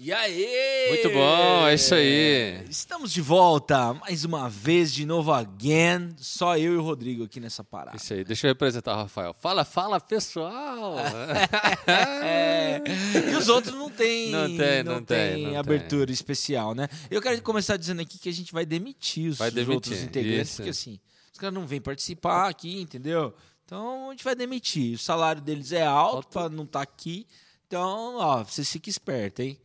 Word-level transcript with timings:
E 0.00 0.12
aí? 0.12 0.90
Muito 0.90 1.10
bom, 1.10 1.66
é 1.66 1.74
isso 1.74 1.92
aí. 1.92 2.64
Estamos 2.70 3.12
de 3.12 3.20
volta, 3.20 3.94
mais 3.94 4.24
uma 4.24 4.48
vez, 4.48 4.94
de 4.94 5.04
novo 5.04 5.32
again. 5.32 6.14
Só 6.18 6.56
eu 6.56 6.74
e 6.74 6.76
o 6.76 6.82
Rodrigo 6.82 7.24
aqui 7.24 7.40
nessa 7.40 7.64
parada. 7.64 7.96
Isso 7.96 8.14
aí, 8.14 8.22
deixa 8.22 8.46
eu 8.46 8.52
representar 8.52 8.94
o 8.94 8.96
Rafael. 8.96 9.34
Fala, 9.34 9.64
fala, 9.64 10.00
pessoal! 10.00 10.94
é. 12.24 12.80
E 13.28 13.34
os 13.34 13.48
outros 13.48 13.74
não 13.74 13.90
tem, 13.90 14.30
não 14.30 14.46
tem, 14.56 14.84
não, 14.84 14.94
não 14.94 15.02
tem, 15.02 15.34
tem 15.34 15.46
não 15.48 15.58
abertura 15.58 16.06
tem. 16.06 16.14
especial, 16.14 16.76
né? 16.76 16.88
Eu 17.10 17.20
quero 17.20 17.42
começar 17.42 17.76
dizendo 17.76 18.00
aqui 18.00 18.20
que 18.20 18.28
a 18.28 18.32
gente 18.32 18.52
vai 18.52 18.64
demitir 18.64 19.32
os, 19.32 19.38
vai 19.38 19.50
demitir, 19.50 19.74
outros 19.74 20.00
integrantes, 20.00 20.50
isso. 20.50 20.56
porque 20.58 20.70
assim, 20.70 21.00
os 21.32 21.40
caras 21.40 21.54
não 21.54 21.66
vêm 21.66 21.80
participar 21.80 22.48
aqui, 22.48 22.80
entendeu? 22.80 23.34
Então 23.64 24.10
a 24.10 24.12
gente 24.12 24.22
vai 24.22 24.36
demitir. 24.36 24.94
O 24.94 24.98
salário 24.98 25.42
deles 25.42 25.72
é 25.72 25.84
alto, 25.84 26.16
alto. 26.18 26.28
para 26.28 26.48
não 26.48 26.62
estar 26.62 26.78
tá 26.78 26.82
aqui. 26.84 27.26
Então, 27.66 28.14
ó, 28.18 28.44
você 28.44 28.64
fica 28.64 28.88
esperto, 28.88 29.42
hein? 29.42 29.58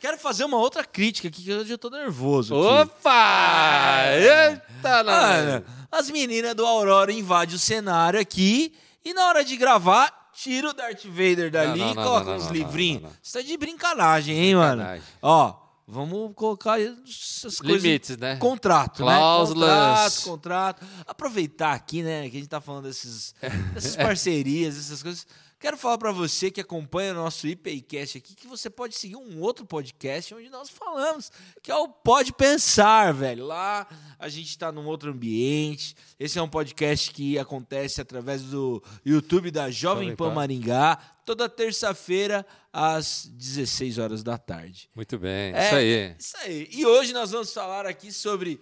Quero 0.00 0.18
fazer 0.18 0.44
uma 0.44 0.56
outra 0.56 0.82
crítica 0.82 1.28
aqui, 1.28 1.42
que 1.44 1.52
hoje 1.52 1.72
eu 1.72 1.78
tô 1.78 1.90
nervoso. 1.90 2.54
Aqui. 2.54 2.90
Opa! 2.90 4.02
Eita, 4.14 5.04
Mano, 5.04 5.64
as 5.92 6.10
meninas 6.10 6.54
do 6.54 6.64
Aurora 6.66 7.12
invadem 7.12 7.54
o 7.54 7.58
cenário 7.58 8.18
aqui 8.18 8.74
e 9.04 9.12
na 9.12 9.26
hora 9.28 9.44
de 9.44 9.56
gravar, 9.58 10.30
tira 10.32 10.70
o 10.70 10.72
Darth 10.72 11.04
Vader 11.04 11.50
dali 11.50 11.82
e 11.82 11.94
coloca 11.94 12.30
uns 12.30 12.46
livrinhos. 12.48 13.10
Você 13.22 13.38
tá 13.42 13.46
de 13.46 13.56
brincanagem, 13.58 14.34
hein, 14.36 14.54
Brincanagem. 14.56 15.02
mano? 15.02 15.02
Ó, 15.20 15.54
vamos 15.86 16.32
colocar 16.34 16.80
essas 16.80 17.58
coisas. 17.60 17.82
Limites, 17.82 18.16
né? 18.16 18.36
Contrato, 18.36 19.02
Cláusulas. 19.02 19.68
né? 19.68 19.76
Contrato, 19.76 20.22
contrato. 20.24 20.86
Aproveitar 21.06 21.72
aqui, 21.74 22.02
né, 22.02 22.22
que 22.30 22.36
a 22.38 22.40
gente 22.40 22.48
tá 22.48 22.60
falando 22.60 22.84
desses, 22.84 23.34
dessas 23.74 23.96
parcerias, 23.96 24.78
essas 24.78 25.02
coisas. 25.02 25.26
Quero 25.60 25.76
falar 25.76 25.98
para 25.98 26.10
você 26.10 26.50
que 26.50 26.62
acompanha 26.62 27.12
o 27.12 27.16
nosso 27.16 27.46
IPCast 27.46 28.16
aqui 28.16 28.34
que 28.34 28.46
você 28.46 28.70
pode 28.70 28.96
seguir 28.96 29.16
um 29.16 29.42
outro 29.42 29.66
podcast 29.66 30.34
onde 30.34 30.48
nós 30.48 30.70
falamos, 30.70 31.30
que 31.62 31.70
é 31.70 31.76
o 31.76 31.86
Pode 31.86 32.32
Pensar, 32.32 33.12
velho. 33.12 33.44
Lá 33.44 33.86
a 34.18 34.26
gente 34.30 34.48
está 34.48 34.72
num 34.72 34.86
outro 34.86 35.10
ambiente. 35.10 35.94
Esse 36.18 36.38
é 36.38 36.42
um 36.42 36.48
podcast 36.48 37.10
que 37.10 37.38
acontece 37.38 38.00
através 38.00 38.40
do 38.40 38.82
YouTube 39.04 39.50
da 39.50 39.70
Jovem, 39.70 40.16
Pan. 40.16 40.32
Maringá, 40.32 40.96
toda 41.26 41.46
terça-feira 41.46 42.46
às 42.72 43.26
16 43.26 43.98
horas 43.98 44.22
da 44.22 44.38
tarde. 44.38 44.88
Muito 44.96 45.18
bem, 45.18 45.52
É, 45.54 45.66
isso 45.66 45.74
aí. 45.74 46.16
Isso 46.18 46.36
aí. 46.38 46.68
E 46.72 46.86
hoje 46.86 47.12
nós 47.12 47.32
vamos 47.32 47.52
falar 47.52 47.84
aqui 47.84 48.10
sobre 48.10 48.58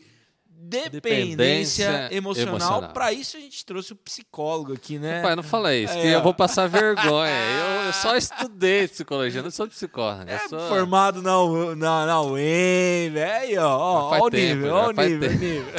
dependência, 0.60 0.90
Dependência 0.90 2.08
emocional. 2.10 2.54
emocional. 2.56 2.92
Para 2.92 3.12
isso 3.12 3.36
a 3.36 3.40
gente 3.40 3.64
trouxe 3.64 3.92
o 3.92 3.96
psicólogo 3.96 4.72
aqui, 4.74 4.98
né? 4.98 5.22
Pai, 5.22 5.36
não 5.36 5.42
fala 5.42 5.74
isso, 5.74 5.92
que 5.94 6.00
É. 6.00 6.14
eu 6.16 6.22
vou 6.22 6.34
passar 6.34 6.66
vergonha. 6.66 7.30
Eu, 7.32 7.86
eu 7.86 7.92
só 7.92 8.16
estudei 8.16 8.88
psicologia, 8.88 9.42
não 9.42 9.50
sou 9.50 9.68
psicólogo. 9.68 10.28
É 10.28 10.34
eu 10.44 10.48
sou... 10.48 10.60
formado 10.68 11.22
na, 11.22 11.32
na, 11.76 12.06
na 12.06 12.22
UEM, 12.22 13.10
velho. 13.10 13.62
Ó, 13.62 14.10
Faz 14.10 14.22
ó 14.22 14.26
o 14.26 14.28
nível, 14.28 14.74
ó 14.74 14.88
o 14.88 14.92
nível, 14.92 15.30
nível. 15.30 15.72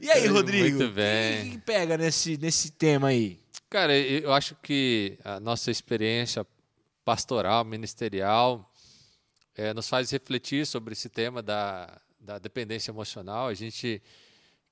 E 0.00 0.10
aí, 0.10 0.26
Rodrigo? 0.26 0.78
Muito 0.78 0.92
bem. 0.94 1.40
O 1.40 1.44
que, 1.44 1.50
que 1.52 1.58
pega 1.58 1.96
nesse, 1.98 2.36
nesse 2.38 2.70
tema 2.72 3.08
aí? 3.08 3.38
Cara, 3.68 3.96
eu 3.96 4.32
acho 4.32 4.54
que 4.62 5.18
a 5.24 5.40
nossa 5.40 5.70
experiência 5.70 6.46
pastoral, 7.04 7.64
ministerial, 7.64 8.70
eh, 9.56 9.74
nos 9.74 9.88
faz 9.88 10.10
refletir 10.10 10.66
sobre 10.66 10.92
esse 10.92 11.08
tema 11.08 11.42
da, 11.42 12.00
da 12.24 12.38
dependência 12.38 12.90
emocional. 12.90 13.48
A 13.48 13.54
gente 13.54 14.02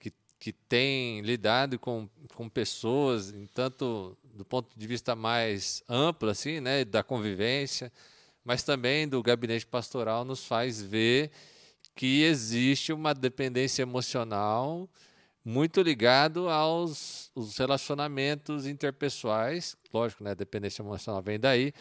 que, 0.00 0.12
que 0.39 0.53
tem 0.53 1.20
lidado 1.20 1.78
com, 1.78 2.08
com 2.34 2.48
pessoas, 2.48 3.31
em 3.33 3.47
tanto 3.47 4.17
do 4.34 4.45
ponto 4.45 4.69
de 4.77 4.86
vista 4.86 5.14
mais 5.14 5.83
amplo, 5.89 6.30
assim, 6.30 6.61
né, 6.61 6.84
da 6.84 7.03
convivência, 7.03 7.92
mas 8.45 8.62
também 8.62 9.06
do 9.06 9.23
gabinete 9.23 9.67
pastoral, 9.67 10.25
nos 10.25 10.45
faz 10.45 10.83
ver 10.83 11.30
que 11.95 12.23
existe 12.23 12.92
uma 12.92 13.14
dependência 13.14 13.83
emocional 13.83 14.89
muito 15.45 15.83
ligado 15.83 16.48
aos 16.48 17.30
os 17.34 17.57
relacionamentos 17.58 18.67
interpessoais, 18.67 19.77
lógico, 19.92 20.24
né, 20.24 20.34
dependência 20.34 20.83
emocional 20.83 21.20
vem 21.20 21.39
daí, 21.39 21.73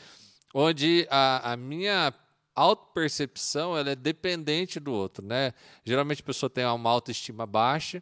onde 0.53 1.07
a, 1.09 1.53
a 1.53 1.57
minha 1.57 2.13
autopercepção 2.61 3.77
ela 3.77 3.91
é 3.91 3.95
dependente 3.95 4.79
do 4.79 4.91
outro, 4.91 5.25
né? 5.25 5.53
Geralmente 5.85 6.21
a 6.21 6.25
pessoa 6.25 6.49
tem 6.49 6.65
uma 6.65 6.89
autoestima 6.89 7.45
baixa 7.45 8.01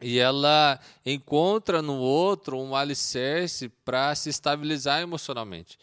e 0.00 0.18
ela 0.18 0.78
encontra 1.04 1.80
no 1.80 1.94
outro 1.94 2.58
um 2.58 2.76
alicerce 2.76 3.68
para 3.68 4.14
se 4.14 4.28
estabilizar 4.28 5.00
emocionalmente. 5.00 5.78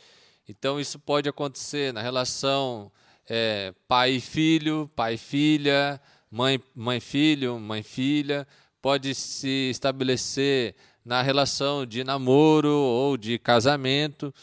Então 0.47 0.79
isso 0.79 0.99
pode 0.99 1.27
acontecer 1.27 1.93
na 1.93 2.01
relação 2.01 2.91
é, 3.27 3.73
pai 3.87 4.11
e 4.11 4.21
filho, 4.21 4.89
pai 4.95 5.15
e 5.15 5.17
filha, 5.17 5.99
mãe 6.29 6.61
mãe 6.75 6.99
filho, 6.99 7.59
mãe 7.59 7.81
filha, 7.81 8.47
pode 8.81 9.15
se 9.15 9.69
estabelecer 9.69 10.75
na 11.05 11.21
relação 11.21 11.85
de 11.85 12.03
namoro 12.03 12.69
ou 12.69 13.17
de 13.17 13.39
casamento. 13.39 14.33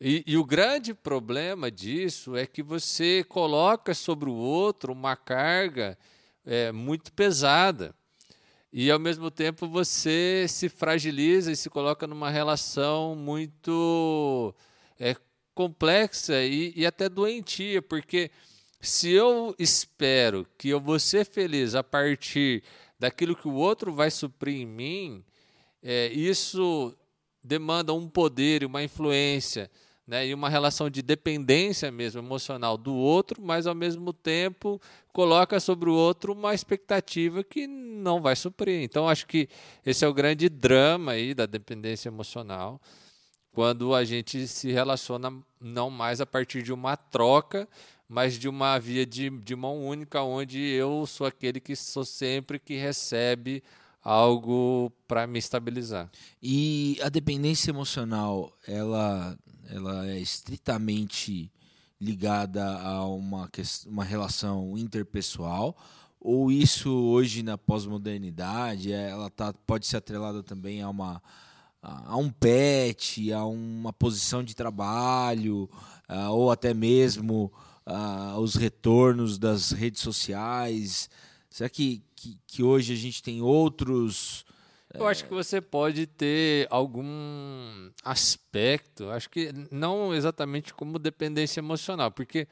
E, 0.00 0.24
e, 0.26 0.38
o 0.38 0.44
grande 0.44 0.94
problema 0.94 1.70
disso 1.70 2.34
é 2.34 2.46
que 2.46 2.62
você 2.62 3.22
coloca 3.28 3.92
sobre 3.92 4.30
o 4.30 4.34
outro 4.34 4.94
uma 4.94 5.14
carga 5.14 5.98
é, 6.42 6.72
muito 6.72 7.12
pesada. 7.12 7.94
E, 8.72 8.90
ao 8.90 8.98
mesmo 8.98 9.30
tempo, 9.30 9.68
você 9.68 10.46
se 10.48 10.70
fragiliza 10.70 11.52
e 11.52 11.56
se 11.56 11.68
coloca 11.68 12.06
numa 12.06 12.30
relação 12.30 13.14
muito 13.14 14.54
é, 14.98 15.14
complexa 15.54 16.42
e, 16.42 16.72
e 16.74 16.86
até 16.86 17.06
doentia, 17.06 17.82
porque 17.82 18.30
se 18.80 19.10
eu 19.10 19.54
espero 19.58 20.46
que 20.56 20.70
eu 20.70 20.80
vou 20.80 20.98
ser 20.98 21.26
feliz 21.26 21.74
a 21.74 21.84
partir 21.84 22.62
daquilo 22.98 23.36
que 23.36 23.48
o 23.48 23.54
outro 23.54 23.92
vai 23.92 24.10
suprir 24.10 24.62
em 24.62 24.66
mim, 24.66 25.24
é, 25.82 26.06
isso 26.06 26.96
demanda 27.44 27.92
um 27.92 28.08
poder 28.08 28.62
e 28.62 28.66
uma 28.66 28.82
influência 28.82 29.70
né, 30.10 30.26
e 30.26 30.34
uma 30.34 30.48
relação 30.48 30.90
de 30.90 31.02
dependência 31.02 31.88
mesmo 31.88 32.20
emocional 32.20 32.76
do 32.76 32.92
outro, 32.92 33.40
mas 33.40 33.64
ao 33.64 33.76
mesmo 33.76 34.12
tempo 34.12 34.82
coloca 35.12 35.60
sobre 35.60 35.88
o 35.88 35.94
outro 35.94 36.32
uma 36.32 36.52
expectativa 36.52 37.44
que 37.44 37.68
não 37.68 38.20
vai 38.20 38.34
suprir. 38.34 38.82
Então 38.82 39.08
acho 39.08 39.24
que 39.24 39.48
esse 39.86 40.04
é 40.04 40.08
o 40.08 40.12
grande 40.12 40.48
drama 40.48 41.12
aí 41.12 41.32
da 41.32 41.46
dependência 41.46 42.08
emocional, 42.08 42.80
quando 43.52 43.94
a 43.94 44.02
gente 44.02 44.48
se 44.48 44.72
relaciona 44.72 45.32
não 45.60 45.88
mais 45.88 46.20
a 46.20 46.26
partir 46.26 46.64
de 46.64 46.72
uma 46.72 46.96
troca, 46.96 47.68
mas 48.08 48.36
de 48.36 48.48
uma 48.48 48.76
via 48.80 49.06
de, 49.06 49.30
de 49.30 49.54
mão 49.54 49.80
única, 49.80 50.22
onde 50.22 50.58
eu 50.58 51.06
sou 51.06 51.24
aquele 51.24 51.60
que 51.60 51.76
sou 51.76 52.04
sempre 52.04 52.58
que 52.58 52.74
recebe 52.74 53.62
algo 54.02 54.90
para 55.06 55.24
me 55.26 55.38
estabilizar. 55.38 56.10
E 56.42 56.98
a 57.00 57.08
dependência 57.08 57.70
emocional, 57.70 58.52
ela, 58.66 59.38
ela 59.72 60.06
é 60.08 60.18
estritamente 60.18 61.50
ligada 62.00 62.78
a 62.80 63.04
uma, 63.06 63.48
uma 63.86 64.04
relação 64.04 64.76
interpessoal? 64.76 65.76
Ou 66.20 66.52
isso 66.52 66.90
hoje 66.90 67.42
na 67.42 67.56
pós-modernidade, 67.56 68.92
ela 68.92 69.30
tá, 69.30 69.52
pode 69.66 69.86
ser 69.86 69.96
atrelada 69.98 70.42
também 70.42 70.82
a 70.82 70.88
uma 70.88 71.22
a 71.82 72.16
um 72.16 72.30
pet, 72.30 73.32
a 73.32 73.44
uma 73.46 73.90
posição 73.90 74.44
de 74.44 74.54
trabalho, 74.54 75.68
uh, 76.08 76.30
ou 76.30 76.50
até 76.50 76.74
mesmo 76.74 77.50
uh, 77.86 78.38
os 78.38 78.54
retornos 78.54 79.38
das 79.38 79.70
redes 79.70 80.02
sociais? 80.02 81.08
Será 81.48 81.70
que, 81.70 82.02
que, 82.14 82.38
que 82.46 82.62
hoje 82.62 82.92
a 82.92 82.96
gente 82.96 83.22
tem 83.22 83.40
outros 83.40 84.44
eu 84.94 85.06
acho 85.06 85.24
que 85.24 85.32
você 85.32 85.60
pode 85.60 86.06
ter 86.06 86.66
algum 86.70 87.90
aspecto, 88.04 89.08
acho 89.10 89.30
que 89.30 89.52
não 89.70 90.14
exatamente 90.14 90.74
como 90.74 90.98
dependência 90.98 91.60
emocional, 91.60 92.10
porque 92.10 92.48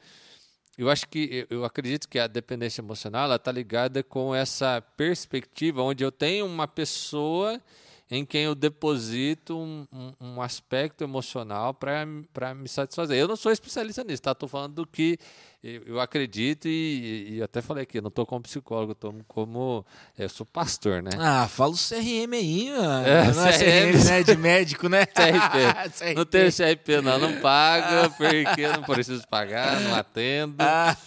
eu 0.77 0.89
acho 0.89 1.07
que 1.09 1.45
eu 1.49 1.65
acredito 1.65 2.07
que 2.07 2.17
a 2.17 2.27
dependência 2.27 2.81
emocional 2.81 3.33
está 3.35 3.51
ligada 3.51 4.01
com 4.01 4.33
essa 4.33 4.81
perspectiva 4.95 5.83
onde 5.83 6.03
eu 6.03 6.11
tenho 6.11 6.45
uma 6.45 6.67
pessoa 6.67 7.61
em 8.09 8.25
quem 8.25 8.43
eu 8.43 8.55
deposito 8.55 9.57
um, 9.57 9.85
um, 9.91 10.13
um 10.19 10.41
aspecto 10.41 11.03
emocional 11.03 11.73
para 11.73 12.05
me 12.55 12.67
satisfazer. 12.67 13.17
Eu 13.17 13.27
não 13.27 13.35
sou 13.35 13.51
especialista 13.51 14.03
nisso, 14.03 14.21
tá? 14.21 14.31
Estou 14.31 14.49
falando 14.49 14.75
do 14.75 14.87
que 14.87 15.19
eu, 15.61 15.99
acredito 15.99 16.69
e, 16.69 17.35
e, 17.35 17.43
até 17.43 17.61
falei 17.61 17.83
aqui, 17.83 17.97
eu 17.97 18.01
não 18.01 18.07
estou 18.07 18.25
como 18.25 18.41
psicólogo, 18.41 18.93
estou 18.93 19.13
como. 19.27 19.85
Eu 20.17 20.29
sou 20.29 20.45
pastor, 20.45 21.03
né? 21.03 21.11
Ah, 21.19 21.49
fala 21.49 21.73
o 21.73 21.77
CRM 21.77 22.33
aí, 22.33 22.71
mano. 22.71 23.05
É, 23.05 23.33
não 23.33 23.45
é 23.45 23.57
CRM, 23.57 24.03
né? 24.05 24.23
De 24.23 24.37
médico, 24.37 24.87
né? 24.87 25.05
CRP. 25.11 26.15
Não 26.15 26.25
tenho 26.25 26.49
CRP, 26.49 27.01
não. 27.01 27.19
Não 27.19 27.41
pago, 27.41 28.09
porque 28.15 28.61
eu 28.61 28.73
não 28.73 28.83
preciso 28.83 29.27
pagar, 29.27 29.79
não 29.81 29.95
atendo. 29.95 30.55
Mas... 30.57 30.97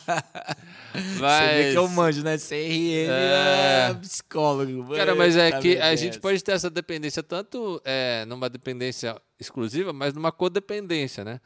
Você 0.94 1.62
vê 1.62 1.72
que 1.72 1.78
eu 1.78 1.88
manjo, 1.88 2.22
né? 2.22 2.36
CRM 2.36 3.08
é, 3.08 3.88
é 3.90 3.94
psicólogo. 3.94 4.94
Cara, 4.94 5.14
mas 5.14 5.36
é 5.36 5.52
que 5.52 5.78
a 5.78 5.94
gente 5.96 6.20
pode 6.20 6.42
ter 6.44 6.52
essa 6.52 6.68
dependência 6.68 7.22
tanto 7.22 7.80
é, 7.84 8.24
numa 8.26 8.50
dependência 8.50 9.16
exclusiva, 9.40 9.92
mas 9.92 10.12
numa 10.12 10.30
codependência, 10.30 11.24
né? 11.24 11.40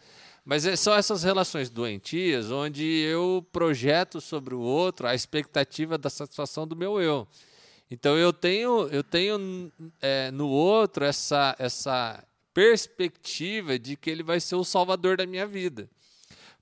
Mas 0.46 0.64
é, 0.64 0.76
são 0.76 0.94
essas 0.94 1.24
relações 1.24 1.68
doentias 1.68 2.52
onde 2.52 2.84
eu 2.84 3.44
projeto 3.50 4.20
sobre 4.20 4.54
o 4.54 4.60
outro 4.60 5.08
a 5.08 5.14
expectativa 5.14 5.98
da 5.98 6.08
satisfação 6.08 6.68
do 6.68 6.76
meu 6.76 7.00
eu. 7.00 7.26
Então 7.90 8.16
eu 8.16 8.32
tenho, 8.32 8.86
eu 8.88 9.02
tenho 9.02 9.72
é, 10.00 10.30
no 10.30 10.48
outro 10.48 11.04
essa, 11.04 11.56
essa 11.58 12.22
perspectiva 12.54 13.76
de 13.76 13.96
que 13.96 14.08
ele 14.08 14.22
vai 14.22 14.38
ser 14.38 14.54
o 14.54 14.62
salvador 14.62 15.16
da 15.16 15.26
minha 15.26 15.48
vida. 15.48 15.90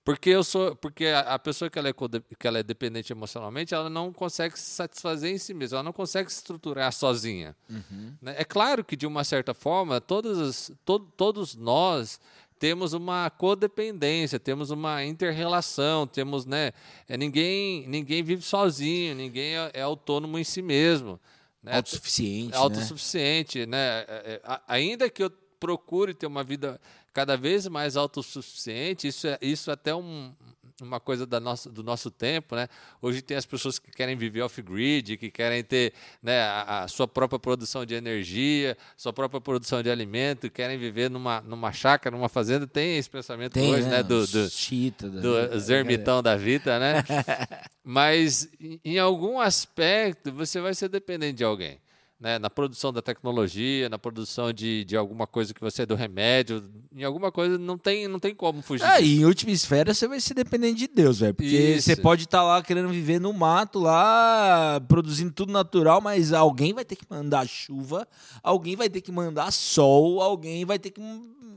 Porque 0.05 0.29
eu 0.29 0.45
sou, 0.45 0.77
porque 0.77 1.07
a, 1.07 1.39
pessoa 1.39 1.71
que 1.71 1.79
ela, 1.79 1.89
é, 1.89 1.95
que 2.39 2.47
ela 2.47 2.59
é 2.59 2.63
dependente 2.63 3.11
emocionalmente, 3.11 3.73
ela 3.73 3.89
não 3.89 4.13
consegue 4.13 4.59
se 4.59 4.71
satisfazer 4.71 5.33
em 5.33 5.39
si 5.39 5.55
mesma, 5.55 5.79
ela 5.79 5.83
não 5.83 5.95
consegue 5.95 6.31
se 6.31 6.37
estruturar 6.37 6.93
sozinha. 6.93 7.57
Uhum. 7.71 8.13
Né? 8.21 8.35
É 8.37 8.45
claro 8.45 8.85
que 8.85 8.97
de 8.97 9.07
uma 9.07 9.25
certa 9.25 9.55
forma, 9.55 10.03
todas 10.03 10.71
to, 10.85 11.01
todos 11.17 11.55
nós 11.55 12.21
temos 12.59 12.93
uma 12.93 13.29
codependência, 13.31 14.39
temos 14.39 14.71
uma 14.71 15.05
interrelação, 15.05 16.07
temos, 16.07 16.47
né? 16.47 16.73
É, 17.09 17.17
ninguém, 17.17 17.87
ninguém 17.87 18.23
vive 18.23 18.43
sozinho, 18.43 19.15
ninguém 19.15 19.57
é, 19.57 19.71
é 19.75 19.83
autônomo 19.83 20.39
em 20.39 20.45
si 20.45 20.63
mesmo. 20.63 21.21
Né? 21.63 21.77
Autossuficiente. 21.77 22.55
É 22.55 22.57
autossuficiente, 22.57 23.67
né? 23.67 24.07
né? 24.07 24.41
Ainda 24.69 25.09
que 25.09 25.23
eu 25.23 25.31
procure 25.59 26.13
ter 26.13 26.27
uma 26.27 26.45
vida 26.45 26.81
cada 27.13 27.37
vez 27.37 27.67
mais 27.69 27.97
autossuficiente, 27.97 29.09
isso 29.09 29.27
é 29.27 29.39
isso 29.41 29.71
é 29.71 29.75
até 29.75 29.95
um, 29.95 30.35
uma 30.83 30.99
coisa 30.99 31.27
da 31.27 31.39
nossa, 31.39 31.71
do 31.71 31.83
nosso 31.83 32.11
tempo, 32.11 32.57
né? 32.57 32.69
Hoje 33.01 33.23
tem 33.23 33.37
as 33.37 33.47
pessoas 33.47 33.79
que 33.79 33.91
querem 33.91 34.17
viver 34.17 34.43
off-grid, 34.43 35.17
que 35.17 35.31
querem 35.31 35.63
ter 35.63 35.93
né, 36.23 36.41
a, 36.41 36.83
a, 36.83 36.89
sua 36.89 37.07
própria 37.07 37.39
produção 37.39 37.87
de 37.87 37.95
energia, 37.95 38.77
sua 38.97 39.13
própria 39.13 39.41
produção 39.41 39.83
de 39.83 39.91
alimento, 39.91 40.51
querem 40.51 40.77
viver 40.77 41.09
numa, 41.09 41.41
numa 41.43 41.73
chácara, 41.73 42.17
numa 42.17 42.29
fazenda. 42.29 42.67
Tem 42.67 42.97
esse 42.99 43.09
pensamento 43.09 43.53
tem, 43.53 43.73
hoje, 43.73 43.83
né? 43.85 43.99
né 43.99 44.03
do, 44.03 44.27
do, 44.27 44.51
Chita, 44.51 45.09
do 45.09 45.73
ermitão 45.73 46.23
da 46.23 46.37
vida, 46.37 46.79
né? 46.79 47.05
Mas 47.85 48.49
em 48.85 48.99
algum 48.99 49.41
aspecto 49.41 50.33
você 50.33 50.61
vai 50.61 50.75
ser 50.75 50.89
dependente 50.89 51.39
de 51.39 51.45
alguém 51.45 51.79
né, 52.25 52.39
na 52.39 52.49
produção 52.49 52.91
da 52.91 53.03
tecnologia, 53.03 53.87
na 53.91 53.99
produção 53.99 54.51
de, 54.51 54.83
de 54.87 54.97
alguma 54.97 55.27
coisa 55.27 55.53
que 55.53 55.61
você 55.61 55.83
é 55.83 55.87
do 55.87 55.95
remédio, 55.95 56.65
em 56.97 57.05
alguma 57.05 57.31
coisa 57.31 57.59
não 57.59 57.77
tem, 57.77 58.09
não 58.09 58.19
tem 58.19 58.35
como 58.35 58.63
fugir. 58.63 58.83
É, 58.83 59.03
e 59.03 59.21
em 59.21 59.27
última 59.27 59.53
esfera 59.53 59.93
você 59.93 60.09
vai 60.09 60.19
ser 60.19 60.33
dependente 60.33 60.79
de 60.79 60.89
Deus, 60.89 61.19
velho. 61.19 61.35
Porque 61.35 61.55
Isso. 61.55 61.83
você 61.83 61.97
pode 61.97 62.25
estar 62.25 62.39
tá 62.39 62.45
lá 62.45 62.63
querendo 62.63 62.89
viver 62.89 63.21
no 63.21 63.31
mato, 63.35 63.79
lá, 63.79 64.81
produzindo 64.89 65.33
tudo 65.33 65.53
natural, 65.53 66.01
mas 66.01 66.33
alguém 66.33 66.73
vai 66.73 66.83
ter 66.83 66.97
que 66.97 67.05
mandar 67.11 67.47
chuva, 67.47 68.09
alguém 68.43 68.75
vai 68.75 68.89
ter 68.89 69.03
que 69.03 69.13
mandar 69.13 69.53
sol, 69.53 70.23
alguém 70.23 70.65
vai 70.65 70.79
ter 70.79 70.93
que 70.93 71.03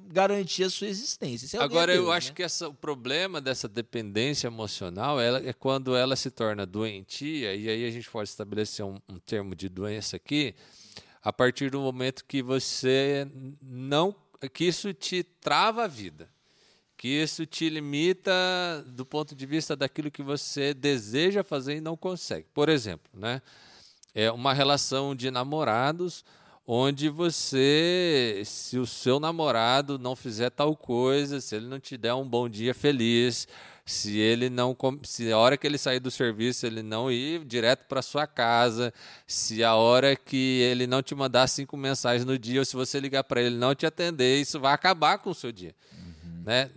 garantir 0.07 0.63
a 0.63 0.69
sua 0.69 0.87
existência. 0.87 1.57
É 1.57 1.61
Agora, 1.61 1.91
Deus, 1.91 2.05
eu 2.05 2.11
né? 2.11 2.17
acho 2.17 2.33
que 2.33 2.41
essa, 2.41 2.69
o 2.69 2.73
problema 2.73 3.41
dessa 3.41 3.67
dependência 3.67 4.47
emocional 4.47 5.19
ela, 5.19 5.45
é 5.45 5.53
quando 5.53 5.95
ela 5.95 6.15
se 6.15 6.31
torna 6.31 6.65
doentia, 6.65 7.53
e 7.55 7.69
aí 7.69 7.85
a 7.85 7.91
gente 7.91 8.09
pode 8.09 8.29
estabelecer 8.29 8.85
um, 8.85 8.97
um 9.09 9.19
termo 9.19 9.55
de 9.55 9.69
doença 9.69 10.15
aqui, 10.15 10.55
a 11.21 11.33
partir 11.33 11.69
do 11.69 11.79
momento 11.79 12.23
que 12.25 12.41
você 12.41 13.27
não. 13.61 14.15
que 14.53 14.65
isso 14.65 14.93
te 14.93 15.23
trava 15.23 15.83
a 15.83 15.87
vida. 15.87 16.29
Que 16.95 17.09
isso 17.09 17.45
te 17.45 17.69
limita 17.69 18.33
do 18.87 19.05
ponto 19.05 19.35
de 19.35 19.45
vista 19.45 19.75
daquilo 19.75 20.09
que 20.09 20.23
você 20.23 20.73
deseja 20.73 21.43
fazer 21.43 21.75
e 21.75 21.81
não 21.81 21.95
consegue. 21.95 22.47
Por 22.53 22.69
exemplo, 22.69 23.11
né? 23.13 23.39
É 24.15 24.31
uma 24.31 24.51
relação 24.51 25.15
de 25.15 25.29
namorados 25.29 26.25
onde 26.69 27.07
você, 27.07 28.41
se 28.45 28.77
o 28.77 28.85
seu 28.85 29.21
namorado 29.21 29.97
não 29.97 30.17
fizer 30.17 30.49
tal 30.49 30.75
coisa, 30.75 31.39
se 31.39 31.55
ele 31.55 31.65
não 31.65 31.79
te 31.79 31.95
der 31.95 32.13
um 32.13 32.27
bom 32.27 32.49
dia 32.49 32.73
feliz, 32.73 33.47
se 33.85 34.17
ele 34.17 34.49
não, 34.49 34.75
se 35.03 35.31
a 35.31 35.37
hora 35.37 35.55
que 35.55 35.65
ele 35.65 35.77
sair 35.77 36.01
do 36.01 36.11
serviço 36.11 36.65
ele 36.65 36.83
não 36.83 37.09
ir 37.09 37.45
direto 37.45 37.85
para 37.85 38.01
sua 38.01 38.27
casa, 38.27 38.93
se 39.25 39.63
a 39.63 39.75
hora 39.75 40.13
que 40.13 40.59
ele 40.59 40.85
não 40.85 41.01
te 41.01 41.15
mandar 41.15 41.47
cinco 41.47 41.77
mensagens 41.77 42.25
no 42.25 42.37
dia, 42.37 42.59
ou 42.59 42.65
se 42.65 42.75
você 42.75 42.99
ligar 42.99 43.23
para 43.23 43.41
ele 43.41 43.55
não 43.55 43.73
te 43.73 43.85
atender, 43.85 44.41
isso 44.41 44.59
vai 44.59 44.73
acabar 44.73 45.19
com 45.19 45.29
o 45.29 45.35
seu 45.35 45.53
dia, 45.53 45.73
uhum. 45.93 46.43
né? 46.45 46.69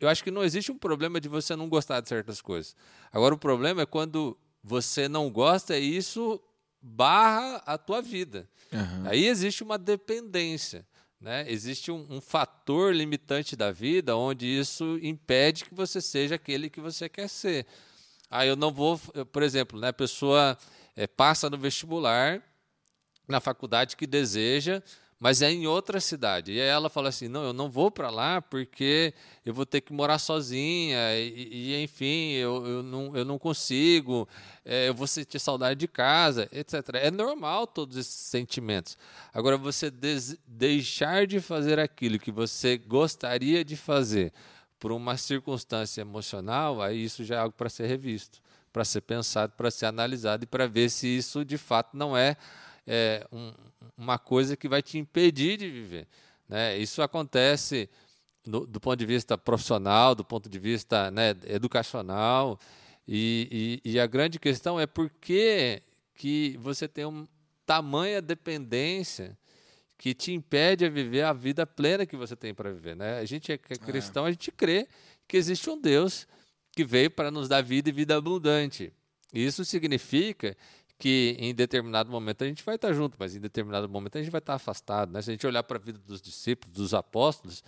Eu 0.00 0.08
acho 0.08 0.24
que 0.24 0.30
não 0.30 0.42
existe 0.42 0.72
um 0.72 0.78
problema 0.78 1.20
de 1.20 1.28
você 1.28 1.54
não 1.54 1.68
gostar 1.68 2.00
de 2.00 2.08
certas 2.08 2.40
coisas. 2.40 2.74
Agora 3.12 3.32
o 3.32 3.38
problema 3.38 3.82
é 3.82 3.86
quando 3.86 4.36
você 4.60 5.08
não 5.08 5.30
gosta 5.30 5.78
e 5.78 5.96
isso 5.96 6.40
barra 6.86 7.62
a 7.64 7.78
tua 7.78 8.02
vida. 8.02 8.46
Uhum. 8.70 9.08
Aí 9.08 9.26
existe 9.26 9.62
uma 9.62 9.78
dependência. 9.78 10.86
Né? 11.18 11.50
Existe 11.50 11.90
um, 11.90 12.06
um, 12.10 12.20
fator 12.20 12.94
limitante 12.94 13.56
da 13.56 13.72
vida 13.72 14.14
onde 14.14 14.46
isso 14.46 14.98
impede 15.02 15.64
que 15.64 15.74
você 15.74 15.98
seja 15.98 16.34
aquele 16.34 16.68
que 16.68 16.82
você 16.82 17.08
quer 17.08 17.28
ser. 17.28 17.66
Ah, 18.30 18.44
eu 18.44 18.54
não 18.54 18.70
vou, 18.70 18.98
por 19.32 19.42
exemplo, 19.42 19.80
né, 19.80 19.88
a 19.88 19.92
pessoa 19.92 20.58
é, 20.94 21.06
passa 21.06 21.48
no 21.48 21.56
vestibular 21.56 22.42
na 23.26 23.40
faculdade 23.40 23.96
que 23.96 24.06
deseja, 24.06 24.82
mas 25.18 25.42
é 25.42 25.50
em 25.50 25.66
outra 25.66 26.00
cidade. 26.00 26.52
E 26.52 26.60
ela 26.60 26.90
fala 26.90 27.08
assim: 27.08 27.28
não, 27.28 27.44
eu 27.44 27.52
não 27.52 27.70
vou 27.70 27.90
para 27.90 28.10
lá 28.10 28.42
porque 28.42 29.14
eu 29.44 29.54
vou 29.54 29.64
ter 29.64 29.80
que 29.80 29.92
morar 29.92 30.18
sozinha, 30.18 30.98
e, 31.16 31.48
e 31.50 31.82
enfim, 31.82 32.32
eu, 32.32 32.66
eu, 32.66 32.82
não, 32.82 33.16
eu 33.16 33.24
não 33.24 33.38
consigo, 33.38 34.28
é, 34.64 34.88
eu 34.88 34.94
vou 34.94 35.06
sentir 35.06 35.38
saudade 35.38 35.78
de 35.80 35.88
casa, 35.88 36.48
etc. 36.52 36.74
É 36.94 37.10
normal 37.10 37.66
todos 37.66 37.96
esses 37.96 38.14
sentimentos. 38.14 38.98
Agora, 39.32 39.56
você 39.56 39.90
deixar 40.46 41.26
de 41.26 41.40
fazer 41.40 41.78
aquilo 41.78 42.18
que 42.18 42.32
você 42.32 42.76
gostaria 42.76 43.64
de 43.64 43.76
fazer 43.76 44.32
por 44.78 44.92
uma 44.92 45.16
circunstância 45.16 46.02
emocional, 46.02 46.82
aí 46.82 47.04
isso 47.04 47.24
já 47.24 47.36
é 47.36 47.38
algo 47.38 47.54
para 47.56 47.70
ser 47.70 47.86
revisto, 47.86 48.40
para 48.70 48.84
ser 48.84 49.00
pensado, 49.00 49.54
para 49.56 49.70
ser 49.70 49.86
analisado 49.86 50.44
e 50.44 50.46
para 50.46 50.66
ver 50.66 50.90
se 50.90 51.06
isso 51.06 51.44
de 51.44 51.56
fato 51.56 51.96
não 51.96 52.14
é 52.14 52.36
é, 52.86 53.26
um, 53.32 53.52
uma 53.96 54.18
coisa 54.18 54.56
que 54.56 54.68
vai 54.68 54.82
te 54.82 54.98
impedir 54.98 55.56
de 55.56 55.70
viver. 55.70 56.06
Né? 56.48 56.78
Isso 56.78 57.02
acontece 57.02 57.88
no, 58.46 58.66
do 58.66 58.80
ponto 58.80 58.96
de 58.96 59.06
vista 59.06 59.38
profissional, 59.38 60.14
do 60.14 60.24
ponto 60.24 60.48
de 60.48 60.58
vista 60.58 61.10
né, 61.10 61.30
educacional. 61.46 62.58
E, 63.06 63.80
e, 63.84 63.92
e, 63.92 64.00
a 64.00 64.06
grande 64.06 64.38
questão 64.38 64.80
é 64.80 64.86
por 64.86 65.10
que, 65.10 65.82
que 66.14 66.56
você 66.60 66.88
tem 66.88 67.04
uma 67.04 67.28
tamanha 67.66 68.20
dependência 68.20 69.36
que 69.96 70.14
te 70.14 70.32
impede 70.32 70.84
a 70.84 70.90
viver 70.90 71.22
a 71.22 71.32
vida 71.32 71.66
plena 71.66 72.06
que 72.06 72.16
você 72.16 72.34
tem 72.34 72.54
para 72.54 72.72
viver. 72.72 72.96
Né? 72.96 73.18
A 73.18 73.24
gente 73.24 73.52
é, 73.52 73.54
é 73.54 73.76
cristão, 73.76 74.24
a 74.24 74.30
gente 74.30 74.50
crê 74.50 74.88
que 75.26 75.36
existe 75.36 75.68
um 75.70 75.80
Deus 75.80 76.26
que 76.72 76.84
veio 76.84 77.10
para 77.10 77.30
nos 77.30 77.48
dar 77.48 77.62
vida 77.62 77.88
e 77.88 77.92
vida 77.92 78.16
abundante. 78.16 78.92
Isso 79.32 79.64
significa 79.64 80.56
que 81.04 81.36
em 81.38 81.54
determinado 81.54 82.10
momento 82.10 82.44
a 82.44 82.46
gente 82.46 82.64
vai 82.64 82.76
estar 82.76 82.90
junto, 82.94 83.14
mas 83.18 83.36
em 83.36 83.38
determinado 83.38 83.86
momento 83.86 84.16
a 84.16 84.22
gente 84.22 84.30
vai 84.30 84.38
estar 84.38 84.54
afastado. 84.54 85.12
Né? 85.12 85.20
Se 85.20 85.28
a 85.28 85.34
gente 85.34 85.46
olhar 85.46 85.62
para 85.62 85.76
a 85.76 85.78
vida 85.78 85.98
dos 85.98 86.18
discípulos, 86.18 86.74
dos 86.74 86.94
apóstolos, 86.94 87.62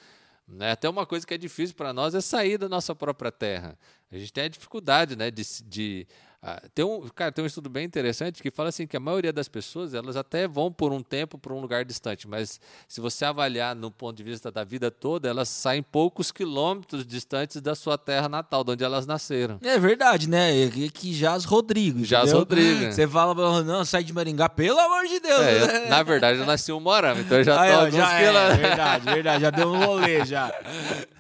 né? 0.49 0.71
até 0.71 0.89
uma 0.89 1.05
coisa 1.05 1.27
que 1.27 1.35
é 1.35 1.37
difícil 1.37 1.77
para 1.77 1.93
nós 1.93 2.15
é 2.15 2.23
sair 2.23 2.57
da 2.57 2.67
nossa 2.67 2.95
própria 2.95 3.31
terra. 3.31 3.79
A 4.11 4.17
gente 4.17 4.33
tem 4.33 4.45
a 4.45 4.49
dificuldade 4.49 5.17
né, 5.17 5.31
de, 5.31 5.43
de 5.67 6.07
ah, 6.43 6.63
tem 6.75 6.85
um, 6.85 7.09
cara, 7.09 7.33
tem 7.33 7.43
um 7.43 7.47
estudo 7.47 7.69
bem 7.69 7.85
interessante 7.85 8.43
que 8.43 8.51
fala 8.51 8.69
assim 8.69 8.87
que 8.87 8.97
a 8.97 9.01
maioria 9.01 9.33
das 9.33 9.49
pessoas 9.49 9.95
elas 9.95 10.17
até 10.17 10.47
vão 10.47 10.71
por 10.71 10.93
um 10.93 11.03
tempo 11.03 11.39
para 11.39 11.53
um 11.53 11.61
lugar 11.61 11.85
distante, 11.85 12.29
mas 12.29 12.61
se 12.87 13.01
você 13.01 13.25
avaliar 13.25 13.75
no 13.75 13.91
ponto 13.91 14.17
de 14.17 14.23
vista 14.23 14.51
da 14.51 14.63
vida 14.63 14.91
toda, 14.91 15.29
elas 15.29 15.49
saem 15.49 15.83
poucos 15.83 16.31
quilômetros 16.31 17.07
distantes 17.07 17.61
da 17.61 17.75
sua 17.75 17.97
terra 17.99 18.29
natal, 18.29 18.63
de 18.63 18.73
onde 18.73 18.85
elas 18.85 19.07
nasceram. 19.07 19.59
É 19.63 19.79
verdade, 19.79 20.29
né? 20.29 20.65
É 20.65 20.69
que 20.89 21.13
Jaz 21.13 21.45
Rodrigo. 21.45 22.05
Jaz 22.05 22.33
Rodrigo. 22.33 22.93
Você 22.93 23.09
fala, 23.09 23.63
não, 23.63 23.85
sai 23.85 24.05
de 24.05 24.13
Maringá, 24.13 24.49
pelo 24.49 24.79
amor 24.79 25.07
de 25.07 25.19
Deus. 25.21 25.41
É, 25.41 25.87
eu, 25.87 25.91
na 25.91 26.03
verdade, 26.03 26.39
eu 26.39 26.47
nasci 26.47 26.71
em 26.71 26.81
Morama, 26.81 27.21
então 27.21 27.39
eu 27.39 27.45
já 27.45 27.57
tô 27.57 27.81
alguns 27.81 27.97
já, 27.97 28.21
é, 28.21 28.57
verdade, 28.57 29.05
verdade, 29.07 29.43
já 29.43 29.51
deu 29.51 29.69
um 29.73 29.85
rolê 29.85 30.25
já. 30.25 30.53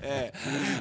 É. 0.03 0.31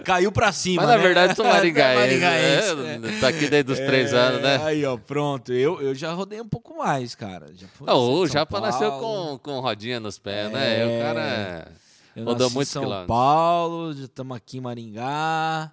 Caiu 0.04 0.32
para 0.32 0.52
cima, 0.52 0.84
Mas 0.84 0.92
na 0.92 0.98
né? 0.98 1.04
verdade, 1.04 1.36
sou 1.36 1.46
maringaense. 1.50 2.00
maringaense 2.00 2.76
né? 2.76 3.18
Tá 3.20 3.30
aqui 3.30 3.48
desde 3.48 3.72
os 3.72 3.80
três 3.80 4.14
é, 4.14 4.25
anos, 4.28 4.42
né? 4.42 4.62
Aí, 4.64 4.86
ó, 4.86 4.98
pronto. 4.98 5.54
Eu, 5.54 5.82
eu 5.82 5.96
já 5.96 6.14
rodei 6.14 6.40
um 6.42 6.48
pouco 6.48 6.78
mais, 6.78 7.16
cara. 7.16 7.48
Já 7.56 7.68
oh, 7.94 8.20
o 8.20 8.28
Japa 8.28 8.60
nasceu 8.60 8.92
com, 8.94 9.40
com 9.42 9.60
rodinha 9.60 10.00
nos 10.00 10.18
pés, 10.18 10.48
é, 10.48 10.50
né? 10.50 10.86
O 10.86 11.02
cara 11.02 11.72
rodou 12.24 12.50
muito 12.50 12.68
São 12.68 12.84
quilômetros. 12.84 13.08
Paulo, 13.08 13.94
já 13.94 14.06
estamos 14.06 14.38
aqui 14.38 14.58
em 14.58 14.62
Maringá. 14.62 15.72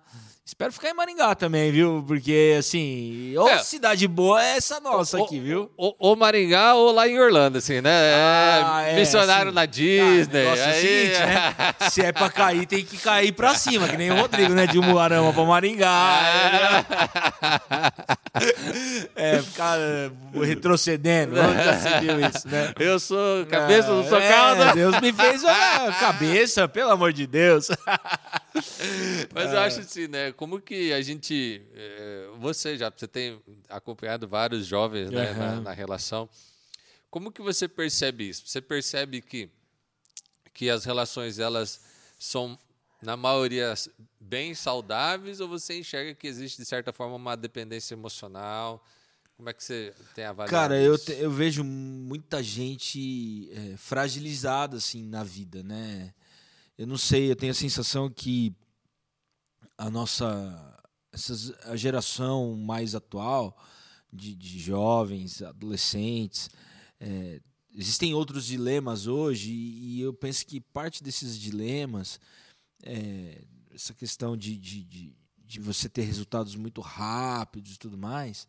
Espero 0.52 0.70
ficar 0.70 0.90
em 0.90 0.94
Maringá 0.94 1.34
também, 1.34 1.72
viu? 1.72 2.04
Porque, 2.06 2.56
assim, 2.58 3.34
ou 3.38 3.48
é. 3.48 3.60
cidade 3.60 4.06
boa 4.06 4.44
é 4.44 4.58
essa 4.58 4.78
nossa 4.80 5.16
aqui, 5.16 5.40
viu? 5.40 5.70
Ou, 5.78 5.96
ou, 5.98 6.14
Maringá 6.14 6.74
ou 6.74 6.92
lá 6.92 7.08
em 7.08 7.18
Orlando, 7.18 7.56
assim, 7.56 7.80
né? 7.80 7.90
Ah, 7.90 8.82
é, 8.84 8.96
missionário 8.96 9.46
assim. 9.46 9.54
na 9.54 9.64
Disney. 9.64 10.46
Ah, 10.46 10.52
aí... 10.52 10.80
seguinte, 10.82 11.20
né? 11.20 11.54
Se 11.88 12.02
é 12.02 12.12
pra 12.12 12.28
cair, 12.28 12.66
tem 12.66 12.84
que 12.84 12.98
cair 12.98 13.32
pra 13.32 13.54
cima, 13.54 13.88
que 13.88 13.96
nem 13.96 14.10
o 14.10 14.14
Rodrigo, 14.14 14.52
né? 14.52 14.66
De 14.66 14.78
Umuarama 14.78 15.32
pra 15.32 15.42
Maringá. 15.42 16.20
É, 19.16 19.36
é 19.38 19.42
ficar 19.42 19.78
retrocedendo. 20.34 21.40
Onde 21.40 21.64
já 21.64 21.78
se 21.78 22.00
viu 22.00 22.20
isso, 22.20 22.46
né? 22.46 22.74
Eu 22.78 23.00
sou 23.00 23.46
cabeça, 23.46 23.88
não 23.88 24.06
sou 24.06 24.20
é, 24.20 24.28
cauda. 24.28 24.74
Deus 24.74 25.00
me 25.00 25.14
fez 25.14 25.42
a 25.46 25.96
cabeça, 25.98 26.68
pelo 26.68 26.90
amor 26.90 27.10
de 27.10 27.26
Deus. 27.26 27.68
Mas 29.32 29.52
eu 29.52 29.58
acho 29.60 29.80
assim, 29.80 30.08
né? 30.08 30.32
Como 30.32 30.60
que 30.60 30.92
a 30.92 31.00
gente. 31.02 31.62
eh, 31.74 32.28
Você 32.40 32.76
já 32.76 32.90
você 32.90 33.06
tem 33.08 33.40
acompanhado 33.68 34.26
vários 34.28 34.66
jovens 34.66 35.10
né, 35.10 35.32
na, 35.32 35.50
Aham. 35.52 35.60
na 35.62 35.72
relação. 35.72 36.28
Como 37.10 37.30
que 37.30 37.42
você 37.42 37.68
percebe 37.68 38.28
isso? 38.28 38.46
Você 38.46 38.60
percebe 38.60 39.20
que, 39.20 39.50
que 40.54 40.70
as 40.70 40.84
relações 40.84 41.38
elas 41.38 41.82
são, 42.18 42.58
na 43.02 43.16
maioria, 43.16 43.74
bem 44.18 44.54
saudáveis 44.54 45.40
ou 45.40 45.48
você 45.48 45.78
enxerga 45.78 46.14
que 46.14 46.26
existe, 46.26 46.56
de 46.58 46.64
certa 46.64 46.92
forma, 46.92 47.16
uma 47.16 47.36
dependência 47.36 47.94
emocional? 47.94 48.82
Como 49.36 49.48
é 49.48 49.52
que 49.52 49.62
você 49.62 49.92
tem 50.14 50.24
avaliado 50.24 50.50
Cara, 50.56 50.80
eu, 50.80 50.96
te- 50.98 51.12
eu 51.12 51.30
vejo 51.30 51.62
muita 51.64 52.42
gente 52.42 53.50
é, 53.52 53.76
fragilizada 53.76 54.76
assim 54.76 55.04
na 55.04 55.22
vida, 55.24 55.62
né? 55.62 56.14
Eu 56.82 56.88
não 56.88 56.98
sei, 56.98 57.30
eu 57.30 57.36
tenho 57.36 57.52
a 57.52 57.54
sensação 57.54 58.10
que 58.10 58.52
a 59.78 59.88
nossa 59.88 60.82
essas, 61.12 61.52
a 61.64 61.76
geração 61.76 62.56
mais 62.56 62.96
atual 62.96 63.56
de, 64.12 64.34
de 64.34 64.58
jovens, 64.58 65.42
adolescentes, 65.42 66.50
é, 66.98 67.40
existem 67.72 68.14
outros 68.14 68.46
dilemas 68.46 69.06
hoje 69.06 69.52
e, 69.52 70.00
eu 70.00 70.12
penso 70.12 70.44
que 70.44 70.60
parte 70.60 71.04
desses 71.04 71.38
dilemas 71.38 72.18
é, 72.82 73.44
essa 73.72 73.94
questão 73.94 74.36
de, 74.36 74.58
de, 74.58 74.82
de, 74.82 75.16
de 75.38 75.60
você 75.60 75.88
ter 75.88 76.02
resultados 76.02 76.56
muito 76.56 76.80
rápidos 76.80 77.76
e 77.76 77.78
tudo 77.78 77.96
mais 77.96 78.48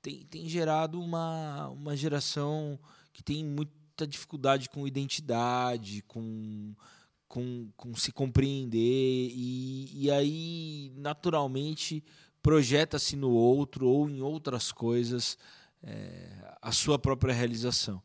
tem, 0.00 0.24
tem 0.26 0.48
gerado 0.48 1.00
uma, 1.00 1.68
uma 1.70 1.96
geração 1.96 2.78
que 3.12 3.24
tem 3.24 3.44
muita 3.44 4.06
dificuldade 4.06 4.68
com 4.68 4.86
identidade, 4.86 6.02
com, 6.02 6.76
com, 7.28 7.68
com 7.76 7.94
se 7.94 8.12
compreender, 8.12 8.78
e, 9.34 9.90
e 9.92 10.10
aí, 10.10 10.92
naturalmente, 10.96 12.02
projeta-se 12.42 13.16
no 13.16 13.30
outro 13.30 13.88
ou 13.88 14.08
em 14.08 14.20
outras 14.20 14.70
coisas 14.70 15.36
é, 15.82 16.30
a 16.62 16.72
sua 16.72 16.98
própria 16.98 17.34
realização. 17.34 18.02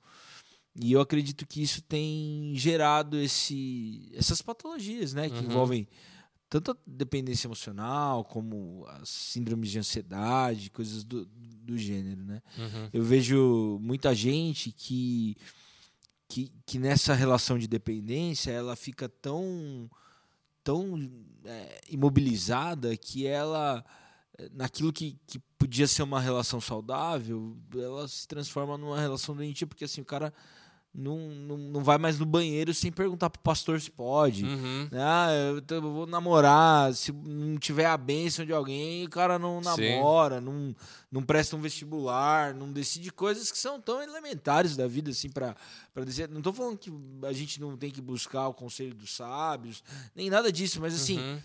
E 0.76 0.94
eu 0.94 1.02
acredito 1.02 1.46
que 1.46 1.62
isso 1.62 1.82
tem 1.82 2.54
gerado 2.56 3.18
esse, 3.18 4.10
essas 4.16 4.42
patologias, 4.42 5.14
né, 5.14 5.30
que 5.30 5.36
Uhum. 5.36 5.44
envolvem 5.44 5.88
tanto 6.50 6.72
a 6.72 6.78
dependência 6.86 7.48
emocional 7.48 8.26
como 8.26 8.86
as 8.88 9.08
síndromes 9.10 9.70
de 9.70 9.80
ansiedade, 9.80 10.70
coisas 10.70 11.04
do, 11.04 11.26
do 11.26 11.78
gênero, 11.78 12.26
né? 12.26 12.42
Uhum. 12.58 12.90
Eu 12.92 13.04
vejo 13.04 13.80
muita 13.82 14.14
gente 14.14 14.70
que, 14.72 15.38
que, 16.32 16.50
que 16.66 16.80
nessa 16.80 17.14
relação 17.14 17.60
de 17.60 17.68
dependência 17.68 18.52
ela 18.52 18.74
fica 18.74 19.10
tão, 19.10 19.92
tão 20.64 21.12
é, 21.44 21.82
imobilizada 21.90 22.96
que 22.96 23.28
ela, 23.28 23.84
eh, 24.38 24.50
naquilo 24.54 24.94
que, 24.94 25.20
que 25.28 25.38
podia 25.58 25.86
ser 25.86 26.04
uma 26.04 26.22
relação 26.22 26.62
saudável, 26.62 27.58
ela 27.76 28.08
se 28.08 28.26
transforma 28.26 28.78
numa 28.78 28.98
relação 28.98 29.36
doentia, 29.36 29.68
porque 29.68 29.84
assim, 29.84 30.00
o 30.00 30.06
cara 30.06 30.34
não, 30.94 31.18
não, 31.30 31.58
não 31.58 31.84
vai 31.84 31.98
mais 31.98 32.20
no 32.20 32.26
banheiro 32.26 32.74
sem 32.74 32.92
perguntar 32.92 33.30
pro 33.30 33.42
pastor 33.42 33.80
se 33.80 33.90
pode. 33.90 34.44
Uhum. 34.44 34.90
Ah, 34.92 35.30
eu, 35.32 35.64
eu 35.76 35.82
vou 35.82 36.06
namorar. 36.06 36.94
Se 36.94 37.14
não 37.14 37.58
tiver 37.58 37.86
a 37.86 37.96
bênção 37.96 38.46
de 38.46 38.52
alguém, 38.52 39.06
o 39.06 39.10
cara 39.10 39.40
não 39.40 39.64
Sim. 39.64 39.70
namora, 39.70 40.42
não, 40.42 40.76
não 41.10 41.24
presta 41.24 41.56
um 41.56 41.62
vestibular, 41.62 42.54
não 42.54 42.72
decide 42.74 43.10
coisas 43.12 43.52
que 43.52 43.58
são 43.58 43.80
tão 43.80 44.02
elementares 44.02 44.76
da 44.76 44.86
vida, 44.86 45.12
assim, 45.12 45.30
pra, 45.30 45.56
pra 45.94 46.04
dizer. 46.04 46.28
Não 46.28 46.42
tô 46.42 46.52
falando 46.52 46.78
que 46.78 46.92
a 47.24 47.32
gente 47.32 47.62
não 47.62 47.78
tem 47.78 47.90
que 47.90 48.02
buscar 48.02 48.50
o 48.50 48.54
conselho 48.54 48.94
dos 48.94 49.16
sábios, 49.16 49.82
nem 50.14 50.30
nada 50.30 50.52
disso, 50.52 50.82
mas 50.82 50.94
assim, 50.94 51.20
Uhum. 51.20 51.40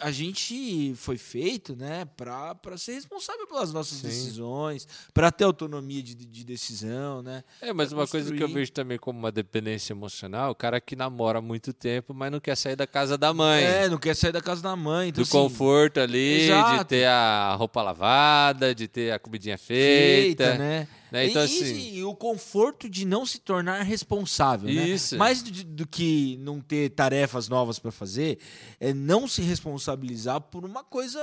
A 0.00 0.10
gente 0.10 0.94
foi 0.94 1.18
feito, 1.18 1.74
né, 1.74 2.04
pra, 2.16 2.54
pra 2.54 2.78
ser 2.78 2.92
responsável 2.94 3.46
pelas 3.46 3.72
nossas 3.72 3.98
Sim. 3.98 4.06
decisões, 4.06 4.86
pra 5.12 5.30
ter 5.32 5.44
autonomia 5.44 6.02
de, 6.02 6.14
de 6.14 6.44
decisão, 6.44 7.22
né? 7.22 7.42
É, 7.60 7.72
mas 7.72 7.92
uma 7.92 8.06
coisa 8.06 8.28
que 8.28 8.36
eu 8.36 8.46
construir. 8.46 8.60
vejo 8.60 8.72
também 8.72 8.98
como 8.98 9.18
uma 9.18 9.32
dependência 9.32 9.92
emocional, 9.92 10.52
o 10.52 10.54
cara 10.54 10.80
que 10.80 10.94
namora 10.94 11.40
há 11.40 11.42
muito 11.42 11.72
tempo, 11.72 12.14
mas 12.14 12.30
não 12.30 12.40
quer 12.40 12.56
sair 12.56 12.76
da 12.76 12.86
casa 12.86 13.18
da 13.18 13.34
mãe. 13.34 13.64
É, 13.64 13.88
não 13.88 13.98
quer 13.98 14.14
sair 14.14 14.32
da 14.32 14.40
casa 14.40 14.62
da 14.62 14.74
mãe. 14.76 15.08
Então, 15.08 15.22
do 15.22 15.26
assim, 15.26 15.32
conforto 15.32 15.98
ali, 16.00 16.38
de 16.38 16.44
Exato. 16.44 16.84
ter 16.84 17.06
a 17.06 17.54
roupa 17.56 17.82
lavada, 17.82 18.74
de 18.74 18.86
ter 18.86 19.12
a 19.12 19.18
comidinha 19.18 19.58
feita. 19.58 20.44
feita, 20.44 20.58
né? 20.58 20.88
né? 21.10 21.26
Então, 21.26 21.42
e, 21.42 21.44
assim- 21.44 21.94
e 21.96 22.04
o 22.04 22.14
conforto 22.14 22.88
de 22.88 23.04
não 23.04 23.26
se 23.26 23.40
tornar 23.40 23.82
responsável, 23.82 24.72
né? 24.72 24.88
Isso. 24.88 25.16
Mais 25.18 25.42
do, 25.42 25.50
do 25.64 25.86
que 25.86 26.36
não 26.40 26.60
ter 26.60 26.90
tarefas 26.90 27.48
novas 27.48 27.78
para 27.80 27.90
fazer, 27.90 28.38
é 28.78 28.94
não 28.94 29.26
se 29.26 29.39
responsabilizar 29.42 30.40
por 30.40 30.64
uma 30.64 30.82
coisa 30.84 31.20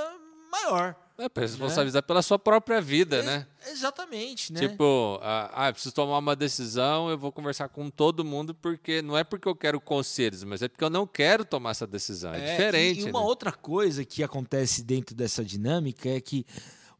maior. 0.50 0.94
É, 1.18 1.28
pra 1.28 1.42
responsabilizar 1.42 2.02
pela 2.04 2.22
sua 2.22 2.38
própria 2.38 2.80
vida, 2.80 3.22
né? 3.24 3.46
Ex- 3.66 3.72
Exatamente, 3.78 4.52
né? 4.52 4.60
Tipo, 4.60 5.18
ah, 5.20 5.50
ah, 5.66 5.72
preciso 5.72 5.92
tomar 5.94 6.16
uma 6.18 6.36
decisão, 6.36 7.10
eu 7.10 7.18
vou 7.18 7.32
conversar 7.32 7.68
com 7.68 7.90
todo 7.90 8.24
mundo, 8.24 8.54
porque 8.54 9.02
não 9.02 9.18
é 9.18 9.24
porque 9.24 9.48
eu 9.48 9.54
quero 9.56 9.80
conselhos, 9.80 10.44
mas 10.44 10.62
é 10.62 10.68
porque 10.68 10.84
eu 10.84 10.88
não 10.90 11.06
quero 11.08 11.44
tomar 11.44 11.70
essa 11.70 11.86
decisão. 11.88 12.32
É, 12.32 12.38
É, 12.38 12.50
diferente. 12.52 13.00
E, 13.00 13.06
e 13.06 13.10
uma 13.10 13.18
né? 13.20 13.26
outra 13.26 13.50
coisa 13.50 14.04
que 14.04 14.22
acontece 14.22 14.82
dentro 14.84 15.14
dessa 15.14 15.44
dinâmica 15.44 16.08
é 16.08 16.20
que 16.20 16.46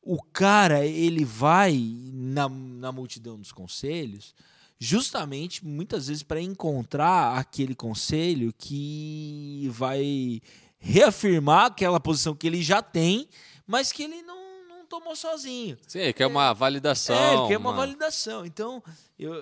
o 0.03 0.21
cara 0.21 0.85
ele 0.85 1.25
vai 1.25 1.79
na, 2.13 2.49
na 2.49 2.91
multidão 2.91 3.39
dos 3.39 3.53
conselhos 3.53 4.35
justamente 4.81 5.65
muitas 5.67 6.09
vezes 6.09 6.23
para 6.23 6.41
encontrar 6.41 7.37
aquele 7.39 7.75
conselho 7.75 8.53
que 8.57 9.69
vai 9.73 10.41
reafirmar 10.79 11.67
aquela 11.67 12.01
posição 12.01 12.35
que 12.35 12.47
ele 12.47 12.63
já 12.63 12.81
tem, 12.83 13.29
mas 13.67 13.93
que 13.93 14.03
ele 14.03 14.23
não, 14.23 14.67
não 14.69 14.87
tomou 14.87 15.15
sozinho. 15.17 15.77
Sim, 15.87 16.13
que 16.13 16.23
é 16.23 16.27
uma 16.27 16.53
validação. 16.53 17.15
É, 17.17 17.35
ele 17.35 17.49
quer 17.49 17.59
uma 17.59 17.73
validação. 17.73 18.47
Então, 18.47 18.83
eu, 19.19 19.35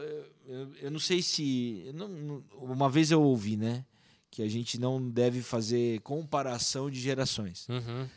eu, 0.46 0.72
eu- 0.80 0.90
não 0.90 0.98
sei 0.98 1.22
se. 1.22 1.90
não- 1.94 2.42
uma 2.54 2.88
vez 2.90 3.10
eu 3.10 3.22
ouvi, 3.22 3.56
né? 3.56 3.84
Que 4.30 4.42
a 4.42 4.48
gente 4.48 4.78
não 4.78 5.08
deve 5.10 5.40
fazer 5.42 6.00
comparação 6.00 6.90
de 6.90 7.00
gerações. 7.00 7.66
Uhum. 7.68 8.08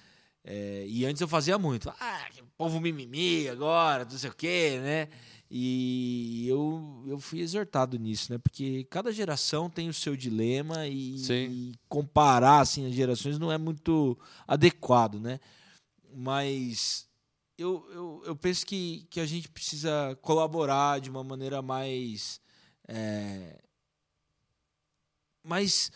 É, 0.43 0.85
e 0.87 1.05
antes 1.05 1.21
eu 1.21 1.27
fazia 1.27 1.57
muito. 1.57 1.89
Ah, 1.99 2.25
povo 2.57 2.79
mimimi 2.81 3.47
agora, 3.47 4.03
não 4.03 4.17
sei 4.17 4.29
o 4.29 4.33
quê, 4.33 4.79
né? 4.81 5.07
E 5.51 6.45
eu, 6.47 7.03
eu 7.07 7.19
fui 7.19 7.39
exortado 7.39 7.97
nisso, 7.97 8.31
né? 8.31 8.37
Porque 8.37 8.83
cada 8.89 9.11
geração 9.11 9.69
tem 9.69 9.89
o 9.89 9.93
seu 9.93 10.15
dilema 10.15 10.85
e, 10.87 11.17
e 11.47 11.75
comparar 11.87 12.59
assim, 12.59 12.85
as 12.85 12.93
gerações 12.93 13.39
não 13.39 13.51
é 13.51 13.57
muito 13.57 14.17
adequado, 14.47 15.19
né? 15.19 15.39
Mas 16.13 17.07
eu, 17.57 17.83
eu, 17.91 18.23
eu 18.25 18.35
penso 18.35 18.65
que, 18.65 19.07
que 19.09 19.19
a 19.19 19.25
gente 19.25 19.49
precisa 19.49 20.15
colaborar 20.21 20.99
de 21.01 21.09
uma 21.09 21.23
maneira 21.23 21.61
mais. 21.61 22.39
é, 22.87 23.59
mais, 25.43 25.91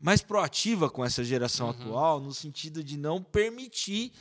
mais 0.00 0.22
proativa 0.22 0.88
com 0.88 1.04
essa 1.04 1.22
geração 1.24 1.66
Uhum. 1.66 1.72
atual, 1.72 2.20
no 2.20 2.32
sentido 2.32 2.82
de 2.82 2.96
não 2.96 3.22
permitir 3.22 4.12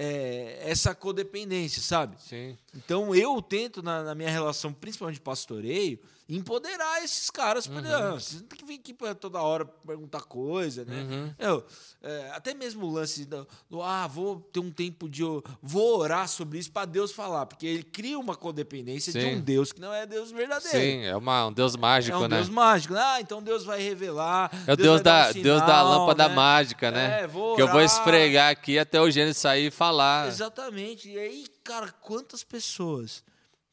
é, 0.00 0.60
essa 0.62 0.94
codependência, 0.94 1.82
sabe? 1.82 2.16
Sim. 2.22 2.56
Então 2.72 3.12
eu 3.12 3.42
tento, 3.42 3.82
na, 3.82 4.04
na 4.04 4.14
minha 4.14 4.30
relação, 4.30 4.72
principalmente 4.72 5.16
de 5.16 5.22
pastoreio, 5.22 5.98
empoderar 6.28 7.02
esses 7.02 7.30
caras. 7.30 7.66
Pra, 7.66 7.80
Uhum. 7.80 7.86
"Ah, 7.94 8.10
Vocês 8.12 8.40
não 8.42 8.48
tem 8.48 8.58
que 8.58 8.64
vir 8.64 8.74
aqui 8.80 8.92
pra 8.92 9.14
toda 9.14 9.40
hora 9.40 9.64
perguntar 9.64 10.20
coisa, 10.22 10.84
né? 10.84 11.02
Uhum. 11.02 11.34
Eu, 11.38 11.64
é, 12.02 12.30
até 12.32 12.52
mesmo 12.52 12.84
o 12.86 12.90
lance 12.92 13.24
do, 13.24 13.48
do, 13.70 13.82
ah, 13.82 14.06
vou 14.06 14.40
ter 14.40 14.60
um 14.60 14.70
tempo 14.70 15.08
de. 15.08 15.22
eu 15.22 15.42
Vou 15.62 15.98
orar 15.98 16.28
sobre 16.28 16.58
isso 16.58 16.70
para 16.70 16.84
Deus 16.84 17.12
falar, 17.12 17.46
porque 17.46 17.66
ele 17.66 17.82
cria 17.82 18.18
uma 18.18 18.34
codependência 18.36 19.12
de 19.12 19.20
Sim. 19.20 19.36
um 19.36 19.40
Deus 19.40 19.72
que 19.72 19.80
não 19.80 19.92
é 19.92 20.04
Deus 20.06 20.30
verdadeiro. 20.30 20.76
Sim, 20.78 21.04
é 21.06 21.16
uma, 21.16 21.46
um 21.46 21.52
Deus 21.52 21.74
mágico, 21.76 22.16
é 22.16 22.20
um 22.20 22.28
né? 22.28 22.36
Deus 22.36 22.48
mágico. 22.50 22.94
Ah, 22.94 23.20
então 23.20 23.42
Deus 23.42 23.64
vai 23.64 23.80
revelar. 23.80 24.50
É 24.66 24.72
o 24.74 24.76
Deus, 24.76 25.00
dar 25.00 25.32
da, 25.32 25.38
um 25.38 25.42
Deus 25.42 25.60
da 25.60 25.66
sinal, 25.66 25.88
lâmpada 26.00 26.28
né? 26.28 26.34
mágica, 26.34 26.90
né? 26.90 27.22
É, 27.22 27.26
vou 27.26 27.56
que 27.56 27.62
eu 27.62 27.68
vou 27.68 27.80
esfregar 27.80 28.50
aqui 28.50 28.78
até 28.78 29.00
o 29.00 29.10
gênio 29.10 29.32
sair 29.34 29.68
e 29.68 29.70
falar. 29.70 30.28
Exatamente. 30.28 31.08
E 31.08 31.18
aí, 31.18 31.46
cara, 31.64 31.90
quantas 31.90 32.44
pessoas 32.44 33.22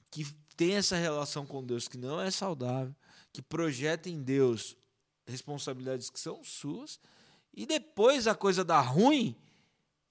que 0.10 0.26
têm 0.56 0.76
essa 0.76 0.96
relação 0.96 1.46
com 1.46 1.64
Deus 1.64 1.88
que 1.88 1.98
não 1.98 2.20
é 2.22 2.30
saudável, 2.32 2.94
que 3.34 3.42
projetam 3.42 4.12
em 4.12 4.22
Deus 4.22 4.76
responsabilidades 5.28 6.10
que 6.10 6.20
são 6.20 6.44
suas, 6.44 7.00
e 7.54 7.66
depois 7.66 8.28
a 8.28 8.36
coisa 8.36 8.64
dá 8.64 8.80
ruim 8.80 9.36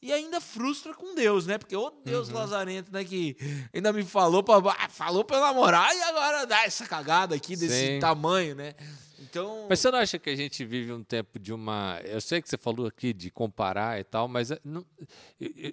e 0.03 0.13
ainda 0.13 0.41
frustra 0.41 0.93
com 0.93 1.15
Deus, 1.15 1.47
né? 1.47 1.57
Porque 1.57 1.75
o 1.77 1.91
Deus 2.05 2.29
Uhum. 2.29 2.35
lazarento, 2.35 2.93
né, 2.93 3.05
que 3.05 3.37
ainda 3.73 3.93
me 3.93 4.03
falou 4.03 4.43
para 4.43 4.89
falou 4.91 5.25
para 5.25 5.41
namorar 5.41 5.95
e 5.95 6.03
agora 6.03 6.47
dá 6.47 6.65
essa 6.65 6.87
cagada 6.87 7.35
aqui 7.35 7.57
desse 7.57 7.95
Sim. 7.95 7.99
tamanho, 8.01 8.55
né? 8.55 8.75
Então, 9.21 9.67
Mas 9.71 9.81
você 9.81 9.91
não 9.91 9.99
acha 9.99 10.19
que 10.19 10.29
a 10.29 10.37
gente 10.37 10.65
vive 10.65 10.93
um 10.93 11.03
tempo 11.03 11.39
de 11.39 11.53
uma. 11.53 11.99
Eu 12.05 12.21
sei 12.21 12.43
que 12.43 12.49
você 12.49 12.59
falou 12.59 12.87
aqui 12.87 13.13
de 13.13 13.31
comparar 13.31 13.99
e 13.99 14.05
tal, 14.05 14.29
mas 14.29 14.51
é, 14.51 14.61
não- 14.65 14.85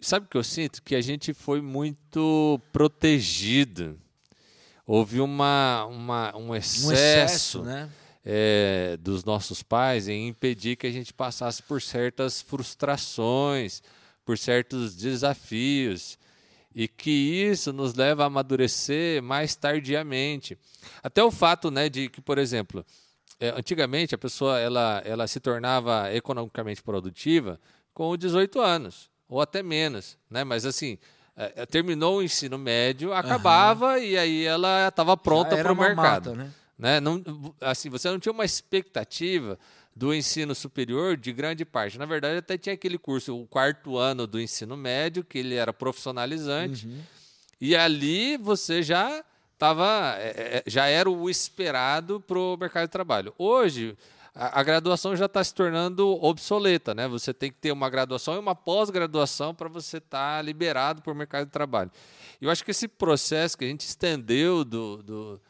sabe 0.01 0.25
o 0.25 0.29
que 0.29 0.37
eu 0.37 0.43
sinto? 0.43 0.81
Que 0.81 0.95
a 0.95 1.01
gente 1.01 1.33
foi 1.33 1.59
muito 1.61 2.59
protegido. 2.71 3.99
Houve 4.91 5.21
uma, 5.21 5.85
uma, 5.85 6.35
um 6.35 6.49
um 6.49 6.55
excesso, 6.55 6.91
excesso, 6.91 7.63
né? 7.63 7.89
é, 8.25 8.97
dos 8.99 9.23
nossos 9.23 9.63
pais 9.63 10.09
em 10.09 10.27
impedir 10.27 10.75
que 10.75 10.85
a 10.85 10.91
gente 10.91 11.13
passasse 11.13 11.63
por 11.63 11.81
certas 11.81 12.41
frustrações, 12.41 13.81
por 14.25 14.37
certos 14.37 14.93
desafios 14.93 16.19
e 16.75 16.89
que 16.89 17.09
isso 17.09 17.71
nos 17.71 17.93
leva 17.93 18.23
a 18.23 18.25
amadurecer 18.25 19.23
mais 19.23 19.55
tardiamente. 19.55 20.57
Até 21.01 21.23
o 21.23 21.31
fato 21.31 21.71
né, 21.71 21.87
de 21.87 22.09
que, 22.09 22.19
por 22.19 22.37
exemplo, 22.37 22.85
é, 23.39 23.47
antigamente 23.51 24.13
a 24.13 24.17
pessoa 24.17 24.59
ela, 24.59 25.01
ela 25.05 25.25
se 25.25 25.39
tornava 25.39 26.13
economicamente 26.13 26.83
produtiva 26.83 27.57
com 27.93 28.17
18 28.17 28.59
anos, 28.59 29.09
ou 29.29 29.39
até 29.39 29.63
menos. 29.63 30.17
Né? 30.29 30.43
Mas 30.43 30.65
assim, 30.65 30.97
terminou 31.69 32.17
o 32.17 32.23
ensino 32.23 32.57
médio, 32.57 33.13
acabava 33.13 33.93
uhum. 33.93 33.97
e 33.97 34.17
aí 34.17 34.45
ela 34.45 34.87
estava 34.87 35.15
pronta 35.17 35.55
para 35.57 35.71
o 35.71 35.75
mercado. 35.75 36.31
Mata, 36.31 36.35
né? 36.35 36.51
Né? 36.77 36.99
Não, 36.99 37.23
assim, 37.61 37.89
você 37.89 38.09
não 38.09 38.19
tinha 38.19 38.33
uma 38.33 38.43
expectativa 38.43 39.59
do 39.95 40.13
ensino 40.13 40.55
superior 40.55 41.15
de 41.15 41.31
grande 41.31 41.63
parte. 41.63 41.99
Na 41.99 42.07
verdade, 42.07 42.37
até 42.37 42.57
tinha 42.57 42.73
aquele 42.73 42.97
curso, 42.97 43.39
o 43.39 43.45
quarto 43.45 43.97
ano 43.97 44.25
do 44.25 44.41
ensino 44.41 44.75
médio, 44.75 45.23
que 45.23 45.37
ele 45.37 45.55
era 45.55 45.71
profissionalizante. 45.71 46.87
Uhum. 46.87 46.99
E 47.59 47.75
ali 47.75 48.35
você 48.37 48.81
já 48.81 49.23
estava, 49.53 50.15
é, 50.17 50.27
é, 50.27 50.57
é, 50.57 50.63
já 50.65 50.87
era 50.87 51.07
o 51.07 51.29
esperado 51.29 52.19
para 52.19 52.39
o 52.39 52.57
mercado 52.57 52.87
de 52.87 52.91
trabalho. 52.91 53.31
Hoje, 53.37 53.95
a, 54.33 54.63
graduação 54.63 55.15
já 55.15 55.25
está 55.25 55.43
se 55.43 55.53
tornando 55.53 56.07
obsoleta, 56.23 56.93
né? 56.93 57.07
Você 57.07 57.33
tem 57.33 57.51
que 57.51 57.57
ter 57.57 57.71
uma 57.71 57.89
graduação 57.89 58.35
e 58.35 58.39
uma 58.39 58.55
pós-graduação 58.55 59.53
para 59.53 59.67
você 59.67 59.97
estar 59.97 60.37
tá 60.37 60.41
liberado 60.41 61.01
para 61.01 61.11
o 61.11 61.15
mercado 61.15 61.45
de 61.45 61.51
trabalho. 61.51 61.91
Eu 62.41 62.49
acho 62.49 62.63
que 62.63 62.71
esse 62.71 62.87
processo 62.87 63.57
que 63.57 63.65
a 63.65 63.67
gente 63.67 63.81
estendeu 63.81 64.63
do, 64.63 65.03
do 65.03 65.41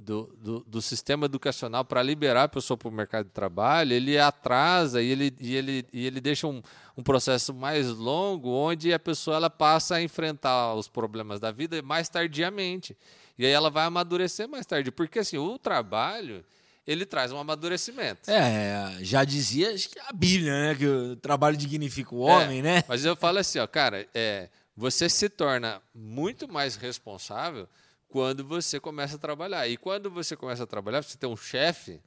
do, 0.00 0.34
do, 0.40 0.60
do, 0.60 0.82
sistema 0.82 1.26
educacional 1.26 1.84
para 1.84 2.02
liberar 2.02 2.44
a 2.44 2.48
pessoa 2.48 2.76
para 2.76 2.88
o 2.88 2.92
mercado 2.92 3.26
de 3.26 3.32
trabalho, 3.32 3.92
ele 3.92 4.18
atrasa 4.18 5.02
e 5.02 5.10
ele, 5.10 5.34
e 5.38 5.54
ele, 5.54 5.86
e 5.92 6.06
ele 6.06 6.20
deixa 6.20 6.46
um, 6.46 6.62
um 6.96 7.02
processo 7.02 7.52
mais 7.52 7.88
longo, 7.88 8.48
onde 8.48 8.92
a 8.92 8.98
pessoa 8.98 9.36
ela 9.36 9.50
passa 9.50 9.96
a 9.96 10.02
enfrentar 10.02 10.74
os 10.74 10.88
problemas 10.88 11.38
da 11.38 11.52
vida 11.52 11.80
mais 11.82 12.08
tardiamente. 12.08 12.96
E 13.38 13.44
aí 13.44 13.52
ela 13.52 13.70
vai 13.70 13.84
amadurecer 13.84 14.48
mais 14.48 14.66
tarde. 14.66 14.90
Porque 14.90 15.18
assim, 15.18 15.38
o 15.38 15.58
trabalho 15.58 16.44
ele 16.86 17.06
traz 17.06 17.32
um 17.32 17.38
amadurecimento. 17.38 18.30
É, 18.30 18.98
já 19.00 19.24
dizia 19.24 19.72
acho 19.72 19.88
que 19.88 19.98
a 19.98 20.12
Bíblia, 20.12 20.52
né? 20.52 20.74
Que 20.74 20.86
o 20.86 21.16
trabalho 21.16 21.56
dignifica 21.56 22.14
o 22.14 22.20
homem, 22.20 22.60
é, 22.60 22.62
né? 22.62 22.84
Mas 22.88 23.04
eu 23.04 23.14
falo 23.14 23.38
assim, 23.38 23.58
ó, 23.58 23.66
cara, 23.66 24.06
é, 24.14 24.48
você 24.76 25.08
se 25.08 25.28
torna 25.28 25.80
muito 25.94 26.50
mais 26.50 26.76
responsável 26.76 27.68
quando 28.08 28.44
você 28.44 28.80
começa 28.80 29.16
a 29.16 29.18
trabalhar. 29.18 29.68
E 29.68 29.76
quando 29.76 30.10
você 30.10 30.36
começa 30.36 30.64
a 30.64 30.66
trabalhar, 30.66 31.02
você 31.02 31.16
tem 31.16 31.28
um 31.28 31.36
chefe, 31.36 32.00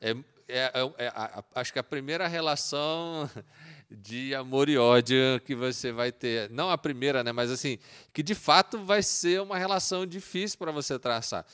é, 0.00 0.10
é, 0.48 0.72
é, 0.74 0.92
é 0.98 1.08
a, 1.08 1.40
a, 1.54 1.60
acho 1.60 1.72
que 1.72 1.78
a 1.78 1.84
primeira 1.84 2.26
relação 2.26 3.28
de 3.90 4.34
amor 4.34 4.68
e 4.68 4.78
ódio 4.78 5.40
que 5.44 5.54
você 5.54 5.92
vai 5.92 6.10
ter. 6.10 6.48
Não 6.50 6.70
a 6.70 6.78
primeira, 6.78 7.22
né? 7.22 7.32
Mas 7.32 7.50
assim, 7.50 7.78
que 8.12 8.22
de 8.22 8.34
fato 8.34 8.78
vai 8.84 9.02
ser 9.02 9.40
uma 9.42 9.58
relação 9.58 10.06
difícil 10.06 10.58
para 10.58 10.72
você 10.72 10.98
traçar. 10.98 11.44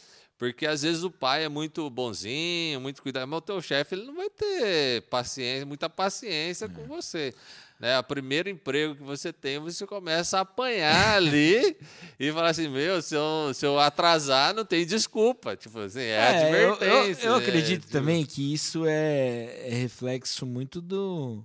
Porque 0.53 0.67
às 0.67 0.83
vezes 0.83 1.03
o 1.03 1.11
pai 1.11 1.45
é 1.45 1.49
muito 1.49 1.89
bonzinho, 1.91 2.81
muito 2.81 3.03
cuidado, 3.03 3.27
mas 3.29 3.39
o 3.39 3.43
teu 3.43 3.61
chefe 3.63 3.95
ele 3.95 4.05
não 4.05 4.15
vai 4.15 4.31
ter 4.31 5.03
paciência, 5.03 5.67
muita 5.67 5.89
paciência 5.89 6.69
com 6.69 6.85
você 6.87 7.35
né, 7.79 7.99
o 7.99 8.05
primeiro 8.05 8.49
emprego 8.49 8.95
que 8.95 9.03
você 9.03 9.33
tem, 9.33 9.59
você 9.59 9.87
começa 9.87 10.39
a 10.39 10.43
apanhar 10.43 11.17
ali 11.17 11.77
e 12.19 12.33
fala 12.33 12.51
assim, 12.51 12.69
meu, 12.69 13.03
se 13.03 13.15
eu, 13.15 13.53
se 13.53 13.67
eu 13.67 13.79
atrasar, 13.79 14.55
não 14.55 14.65
tem 14.65 14.87
desculpa. 14.87 15.57
Tipo 15.57 15.81
assim, 15.81 16.01
é, 16.01 16.13
é 16.13 16.29
advertência. 16.29 17.27
Eu, 17.27 17.33
eu, 17.33 17.37
eu 17.37 17.37
acredito 17.37 17.87
é, 17.87 17.91
também 17.91 18.25
que 18.25 18.53
isso 18.55 18.87
é, 18.87 19.69
é, 19.69 19.75
reflexo 19.75 20.47
muito 20.47 20.81
do, 20.81 21.45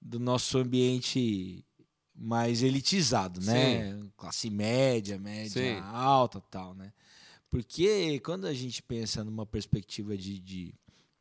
do 0.00 0.18
nosso 0.18 0.58
ambiente 0.58 1.64
mais 2.14 2.62
elitizado, 2.62 3.40
né? 3.40 3.92
Sim. 3.92 4.10
Classe 4.16 4.50
média, 4.50 5.18
média 5.18 5.50
Sim. 5.50 5.80
alta 5.92 6.42
tal, 6.50 6.74
né? 6.74 6.92
Porque 7.50 8.20
quando 8.20 8.46
a 8.46 8.52
gente 8.52 8.82
pensa 8.82 9.24
numa 9.24 9.46
perspectiva 9.46 10.16
de, 10.16 10.38
de 10.38 10.74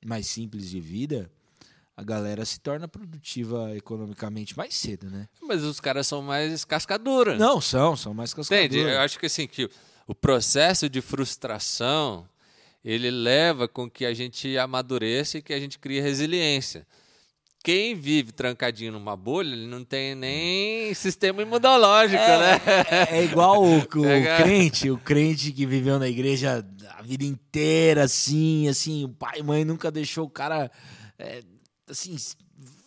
mais 0.06 0.28
simples 0.28 0.70
de 0.70 0.80
vida, 0.80 1.32
a 1.96 2.04
galera 2.04 2.46
se 2.46 2.60
torna 2.60 2.88
produtiva 2.88 3.76
economicamente 3.76 4.56
mais 4.56 4.76
cedo, 4.76 5.10
né? 5.10 5.28
Mas 5.42 5.64
os 5.64 5.80
caras 5.80 6.06
são 6.06 6.22
mais 6.22 6.64
cascadura. 6.64 7.38
Não, 7.38 7.60
são, 7.60 7.96
são 7.96 8.14
mais 8.14 8.34
cascadura. 8.34 8.66
Entende? 8.66 8.82
Eu 8.82 9.00
acho 9.00 9.18
que 9.18 9.26
assim, 9.26 9.48
que 9.48 9.70
o 10.06 10.14
processo 10.14 10.90
de 10.90 11.02
frustração, 11.02 12.28
ele 12.84 13.10
leva 13.10 13.68
com 13.68 13.90
que 13.90 14.06
a 14.06 14.14
gente 14.14 14.58
amadureça 14.58 15.38
e 15.38 15.42
que 15.42 15.54
a 15.54 15.60
gente 15.60 15.80
crie 15.80 16.00
resiliência. 16.00 16.86
Quem 17.64 17.96
vive 17.96 18.32
trancadinho 18.32 18.94
numa 18.94 19.18
bolha, 19.18 19.52
ele 19.52 19.68
não 19.68 19.84
tem 19.84 20.16
nem 20.16 20.94
sistema 20.94 21.42
imunológico, 21.42 22.22
é, 22.22 22.40
né? 22.40 22.62
É, 22.90 23.18
é 23.18 23.24
igual 23.26 23.62
o, 23.62 23.80
o, 23.80 24.06
é, 24.06 24.38
crente, 24.42 24.90
o 24.90 24.98
crente 24.98 25.52
que 25.52 25.66
viveu 25.66 26.00
na 26.00 26.08
igreja 26.08 26.66
a 26.98 27.02
vida 27.02 27.26
inteira, 27.26 28.04
assim, 28.04 28.68
assim, 28.70 29.04
o 29.04 29.10
pai 29.10 29.40
e 29.40 29.44
mãe 29.44 29.66
nunca 29.66 29.92
deixou 29.92 30.26
o 30.26 30.30
cara 30.30 30.72
é, 31.20 31.44
assim, 31.90 32.16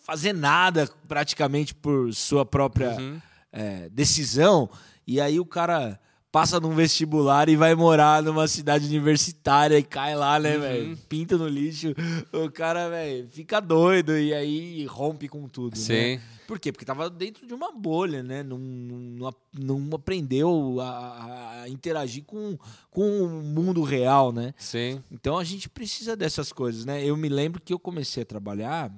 fazer 0.03 0.33
nada 0.33 0.89
praticamente 1.07 1.73
por 1.75 2.13
sua 2.13 2.45
própria 2.45 2.97
uhum. 2.99 3.21
é, 3.51 3.89
decisão. 3.89 4.69
E 5.05 5.21
aí 5.21 5.39
o 5.39 5.45
cara 5.45 5.99
passa 6.31 6.59
num 6.59 6.73
vestibular 6.73 7.49
e 7.49 7.55
vai 7.55 7.75
morar 7.75 8.23
numa 8.23 8.47
cidade 8.47 8.85
universitária 8.85 9.77
e 9.77 9.83
cai 9.83 10.15
lá, 10.15 10.39
né, 10.39 10.55
uhum. 10.55 10.61
velho? 10.61 10.97
Pinta 11.09 11.37
no 11.37 11.47
lixo. 11.47 11.93
O 12.31 12.49
cara, 12.49 12.89
velho, 12.89 13.27
fica 13.29 13.59
doido 13.59 14.17
e 14.17 14.33
aí 14.33 14.85
rompe 14.85 15.27
com 15.27 15.47
tudo, 15.47 15.77
né? 15.77 15.81
Sim. 15.83 16.15
Né? 16.15 16.21
Por 16.47 16.59
quê? 16.59 16.71
Porque 16.71 16.85
tava 16.85 17.09
dentro 17.09 17.47
de 17.47 17.53
uma 17.53 17.71
bolha, 17.71 18.21
né? 18.23 18.43
Não, 18.43 18.57
não, 18.57 19.33
não 19.53 19.89
aprendeu 19.93 20.79
a, 20.81 21.61
a, 21.63 21.69
interagir 21.69 22.23
com, 22.25 22.57
com 22.89 23.23
o 23.23 23.29
mundo 23.41 23.83
real, 23.83 24.31
né? 24.31 24.53
Sim. 24.57 25.01
Então 25.09 25.37
a 25.37 25.43
gente 25.43 25.69
precisa 25.69 26.15
dessas 26.15 26.51
coisas, 26.51 26.83
né? 26.83 27.05
Eu 27.05 27.15
me 27.15 27.29
lembro 27.29 27.61
que 27.61 27.73
eu 27.73 27.79
comecei 27.79 28.23
a 28.23 28.25
trabalhar 28.25 28.91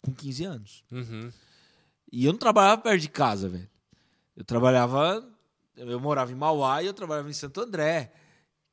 com 0.00 0.12
15 0.12 0.44
anos. 0.44 0.84
Uhum. 0.90 1.30
E 2.12 2.24
eu 2.24 2.32
não 2.32 2.38
trabalhava 2.38 2.80
perto 2.80 3.00
de 3.00 3.08
casa, 3.08 3.48
velho. 3.48 3.68
Eu 4.36 4.44
trabalhava 4.44 5.24
eu 5.88 6.00
morava 6.00 6.30
em 6.30 6.34
Mauá 6.34 6.82
e 6.82 6.86
eu 6.86 6.94
trabalhava 6.94 7.30
em 7.30 7.34
Santo 7.34 7.60
André, 7.60 8.12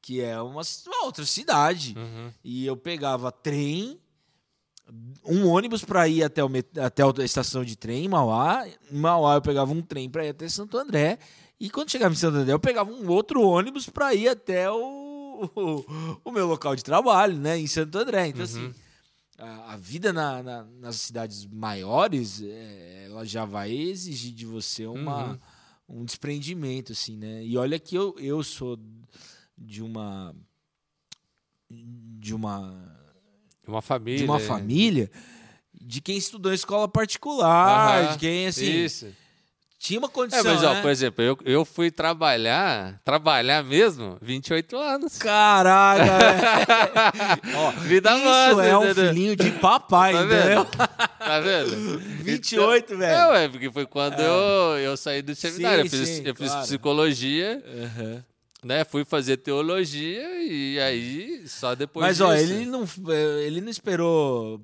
que 0.02 0.22
é 0.22 0.40
uma, 0.42 0.62
uma 0.86 1.06
outra 1.06 1.26
cidade. 1.26 1.96
Uhum. 1.98 2.32
E 2.44 2.66
eu 2.66 2.76
pegava 2.76 3.32
trem, 3.32 4.00
um 5.26 5.48
ônibus 5.48 5.84
para 5.84 6.08
ir 6.08 6.24
até, 6.24 6.44
o, 6.44 6.50
até 6.82 7.04
a 7.04 7.26
estação 7.26 7.64
de 7.64 7.76
trem 7.76 8.06
em 8.06 8.10
Mauá. 8.10 8.68
Em 8.92 8.98
Mauá 8.98 9.36
eu 9.36 9.42
pegava 9.42 9.72
um 9.72 9.82
trem 9.82 10.10
para 10.10 10.26
ir 10.26 10.30
até 10.30 10.48
Santo 10.50 10.78
André. 10.78 11.18
E 11.60 11.70
quando 11.70 11.92
chegava 11.92 12.14
em 12.14 12.18
Santo 12.18 12.38
André, 12.38 12.54
eu 12.54 12.60
pegava 12.60 12.92
um 12.92 13.10
outro 13.10 13.42
ônibus 13.42 13.90
para 13.90 14.14
ir 14.14 14.28
até 14.28 14.70
o, 14.70 15.50
o, 15.56 16.20
o, 16.24 16.32
meu 16.32 16.46
local 16.46 16.76
de 16.76 16.84
trabalho, 16.84 17.38
né, 17.38 17.58
em 17.58 17.68
Santo 17.68 17.98
André. 17.98 18.28
Então, 18.28 18.44
assim, 18.44 18.66
uhum. 18.66 18.70
assim, 18.70 18.80
a, 19.40 19.74
a 19.74 19.78
vida 19.78 20.14
na, 20.14 20.44
na, 20.44 20.64
nas 20.80 20.98
cidades 20.98 21.46
maiores, 21.48 22.44
é, 22.44 23.06
ela 23.08 23.26
já 23.26 23.44
vai 23.44 23.72
exigir 23.72 24.34
de 24.34 24.46
você 24.46 24.86
uma. 24.86 25.32
Uhum 25.32 25.40
um 25.88 26.04
desprendimento, 26.04 26.92
assim, 26.92 27.18
né? 27.18 27.44
E 27.44 27.58
olha 27.58 27.80
que 27.80 27.96
eu, 27.96 28.16
eu 28.20 28.44
sou 28.44 28.80
de 29.58 29.82
uma. 29.82 30.36
De 31.70 32.34
uma. 32.34 32.96
Uma 33.68 33.82
família. 33.82 34.20
De 34.20 34.26
uma 34.26 34.40
família 34.40 35.12
de 35.80 36.02
quem 36.02 36.18
estudou 36.18 36.52
em 36.52 36.56
escola 36.56 36.88
particular, 36.88 38.14
de 38.14 38.20
quem, 38.20 38.48
assim. 38.48 38.84
Isso. 38.86 39.08
Tinha 39.80 40.00
uma 40.00 40.10
condição. 40.10 40.40
É, 40.40 40.44
mas, 40.44 40.64
ó, 40.64 40.74
né? 40.74 40.82
por 40.82 40.90
exemplo, 40.90 41.24
eu, 41.24 41.38
eu 41.46 41.64
fui 41.64 41.92
trabalhar, 41.92 43.00
trabalhar 43.06 43.64
mesmo, 43.64 44.18
28 44.22 44.76
anos. 44.76 45.18
Caraca! 45.20 46.04
ó, 47.56 47.72
Vida 47.82 48.16
isso 48.16 48.26
massa, 48.26 48.66
é 48.66 48.78
um 48.78 48.96
filhinho 48.96 49.36
de 49.36 49.52
papai, 49.52 50.14
tá 50.14 50.24
entendeu? 50.24 50.68
Tá 51.28 51.42
vendo? 51.42 52.00
28, 52.24 52.86
então, 52.86 52.98
velho. 53.00 53.14
É, 53.14 53.28
ué, 53.32 53.50
porque 53.50 53.70
foi 53.70 53.86
quando 53.86 54.18
é. 54.18 54.26
eu, 54.26 54.80
eu 54.80 54.98
saí 54.98 55.22
do 55.22 55.36
seminário. 55.36 55.88
Sim, 55.90 55.98
eu 55.98 56.06
fiz, 56.06 56.10
sim, 56.10 56.24
eu 56.26 56.36
fiz 56.36 56.56
psicologia. 56.56 57.62
Uhum. 57.68 58.24
Né, 58.64 58.84
fui 58.84 59.06
fazer 59.06 59.38
teologia 59.38 60.42
e 60.42 60.80
aí 60.80 61.44
só 61.48 61.76
depois 61.76 62.06
Mas 62.06 62.18
disso. 62.18 62.28
ó, 62.28 62.34
ele 62.34 62.66
não 62.66 62.86
ele 63.40 63.62
não 63.62 63.70
esperou 63.70 64.60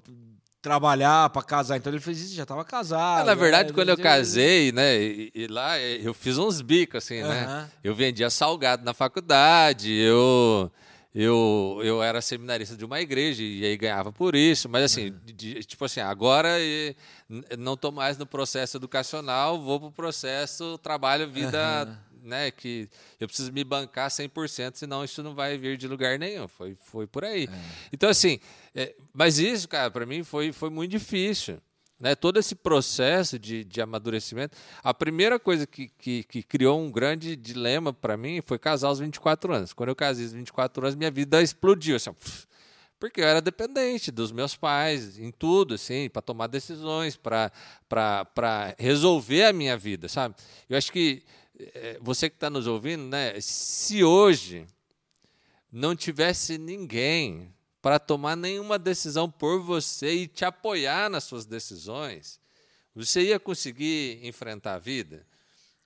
trabalhar 0.64 1.30
para 1.30 1.44
casar. 1.44 1.78
Então 1.78 1.92
ele 1.92 2.02
fez 2.02 2.22
isso, 2.22 2.34
já 2.34 2.44
estava 2.44 2.64
casado. 2.64 3.24
É, 3.24 3.26
na 3.26 3.36
verdade, 3.36 3.70
né? 3.70 3.76
quando 3.76 3.90
eu 3.90 3.98
casei, 3.98 4.72
né, 4.72 4.98
e, 4.98 5.32
e, 5.36 5.48
lá 5.48 5.78
eu 5.80 6.14
fiz 6.14 6.38
uns 6.38 6.62
bicos, 6.62 7.04
assim, 7.04 7.22
né? 7.22 7.70
Eu 7.84 7.94
vendia 7.94 8.30
salgado 8.30 8.84
na 8.84 8.94
faculdade, 8.94 9.92
eu, 9.92 10.72
eu, 11.14 11.82
eu 11.84 12.02
era 12.02 12.22
seminarista 12.22 12.78
de 12.78 12.86
uma 12.86 13.02
igreja 13.02 13.44
e 13.44 13.66
aí 13.66 13.76
ganhava 13.76 14.14
por 14.14 14.36
isso. 14.36 14.70
Mas 14.70 14.86
assim, 14.86 15.10
uhum. 15.10 15.20
de, 15.26 15.64
tipo 15.66 15.84
assim, 15.84 16.00
agora 16.00 16.50
não 17.60 17.74
estou 17.74 17.92
mais 17.92 18.18
no 18.18 18.26
processo 18.26 18.78
educacional, 18.78 19.62
vou 19.62 19.82
para 19.82 19.90
o 19.90 19.92
processo 19.92 20.78
trabalho, 20.78 21.30
vida. 21.30 21.88
Uhum 21.88 22.13
né, 22.24 22.52
que 22.52 22.90
eu 23.20 23.28
preciso 23.28 23.52
me 23.52 23.64
bancar 23.64 24.10
100%, 24.10 24.76
senão 24.76 25.04
isso 25.04 25.22
não 25.22 25.36
vai 25.36 25.58
vir 25.58 25.78
de 25.78 25.88
lugar 25.88 26.18
nenhum. 26.18 26.48
Foi, 26.48 26.76
foi 26.76 27.06
por 27.06 27.24
aí. 27.24 27.46
É. 27.46 27.60
Então, 27.92 28.10
assim, 28.10 28.40
é, 28.74 28.96
mas 29.14 29.40
isso, 29.40 29.68
cara, 29.68 29.92
para 29.92 30.06
mim 30.06 30.24
foi, 30.24 30.52
foi 30.52 30.70
muito 30.70 30.92
difícil. 30.92 31.60
Né? 32.00 32.16
Todo 32.16 32.38
esse 32.38 32.56
processo 32.56 33.40
de, 33.40 33.64
de 33.64 33.82
amadurecimento. 33.82 34.58
A 34.84 34.94
primeira 34.94 35.40
coisa 35.40 35.66
que, 35.66 35.88
que, 35.98 36.24
que 36.24 36.44
criou 36.44 36.80
um 36.80 36.92
grande 36.92 37.36
dilema 37.36 37.94
para 37.94 38.18
mim 38.18 38.42
foi 38.42 38.60
casar 38.60 38.90
aos 38.90 39.00
24 39.00 39.54
anos. 39.54 39.74
Quando 39.74 39.90
eu 39.90 39.96
casei 39.96 40.26
aos 40.26 40.34
24 40.34 40.84
anos, 40.84 40.96
minha 40.96 41.12
vida 41.12 41.42
explodiu. 41.42 41.96
Assim, 41.96 42.12
porque 43.04 43.20
eu 43.20 43.26
era 43.26 43.42
dependente 43.42 44.12
dos 44.12 44.32
meus 44.32 44.56
pais 44.56 45.20
em 45.20 45.30
tudo, 45.30 45.74
assim, 45.74 46.10
para 46.10 46.22
tomar 46.22 46.48
decisões, 46.48 47.18
para 47.18 47.52
resolver 48.78 49.44
a 49.44 49.52
minha 49.52 49.78
vida, 49.78 50.08
sabe? 50.08 50.36
Eu 50.70 50.78
acho 50.78 50.90
que 50.90 51.22
você 52.02 52.30
que 52.30 52.36
está 52.36 52.50
nos 52.50 52.68
ouvindo, 52.68 53.04
né? 53.04 53.40
Se 53.40 54.04
hoje 54.04 54.66
não 55.72 55.96
tivesse 55.96 56.58
ninguém 56.58 57.54
para 57.82 58.00
tomar 58.00 58.36
nenhuma 58.36 58.80
decisão 58.80 59.30
por 59.30 59.62
você 59.62 60.14
e 60.14 60.28
te 60.28 60.46
apoiar 60.46 61.10
nas 61.10 61.26
suas 61.26 61.46
decisões, 61.46 62.40
você 62.96 63.24
ia 63.24 63.40
conseguir 63.40 64.26
enfrentar 64.26 64.76
a 64.76 64.80
vida? 64.80 65.26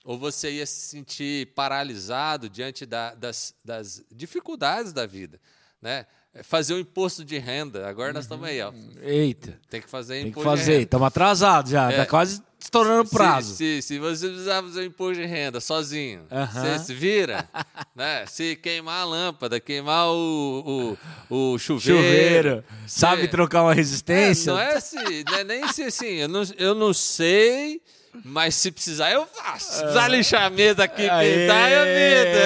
Ou 0.04 0.18
você 0.18 0.52
ia 0.52 0.66
se 0.66 0.88
sentir 0.88 1.52
paralisado 1.54 2.48
diante 2.48 2.86
da, 2.86 3.14
das, 3.14 3.54
das, 3.64 4.04
dificuldades 4.10 4.92
da 4.92 5.06
vida? 5.06 5.40
Né? 5.82 6.06
Fazer 6.42 6.74
o 6.74 6.78
imposto 6.78 7.24
de 7.24 7.38
renda. 7.38 7.88
Agora 7.88 8.12
nós 8.12 8.24
estamos 8.24 8.46
aí. 8.46 8.60
Ó. 8.62 8.72
Eita. 9.02 9.58
Tem 9.68 9.80
que 9.80 9.88
fazer 9.88 10.20
Tem 10.20 10.28
imposto 10.28 10.50
que 10.50 10.56
fazer. 10.56 10.82
Estamos 10.82 11.06
atrasados 11.06 11.70
já. 11.72 11.90
Está 11.90 12.02
é. 12.02 12.06
quase 12.06 12.42
estourando 12.58 13.02
o 13.02 13.08
prazo. 13.08 13.54
Se, 13.54 13.80
se, 13.80 13.88
se, 13.88 13.98
você 13.98 14.28
precisar 14.28 14.62
fazer 14.62 14.80
o 14.80 14.84
imposto 14.84 15.20
de 15.20 15.26
renda 15.26 15.60
sozinho, 15.60 16.26
você 16.52 16.78
se 16.78 16.94
vira, 16.94 17.48
né? 17.94 18.26
Se 18.26 18.56
queimar 18.56 19.02
a 19.02 19.04
lâmpada, 19.04 19.58
queimar 19.60 20.08
o, 20.08 20.96
o, 21.30 21.52
o 21.52 21.58
chuveiro. 21.58 22.02
chuveiro. 22.02 22.64
Sabe 22.86 23.28
trocar 23.28 23.62
uma 23.62 23.74
resistência? 23.74 24.50
É, 24.50 24.54
não 24.54 24.60
é 24.60 24.74
assim, 24.74 25.24
não 25.26 25.38
é 25.38 25.44
nem 25.44 25.68
se 25.68 25.82
assim, 25.84 26.06
eu 26.06 26.28
não, 26.28 26.42
eu 26.56 26.74
não 26.74 26.92
sei 26.92 27.80
mas 28.24 28.54
se 28.54 28.70
precisar, 28.70 29.10
eu 29.10 29.26
faço. 29.26 29.72
Se 29.72 29.80
precisar 29.80 30.08
lixar 30.08 30.42
a 30.44 30.50
mesa 30.50 30.84
aqui, 30.84 31.02
pintar, 31.02 31.70
eu 31.72 31.84
pinto. 31.94 32.38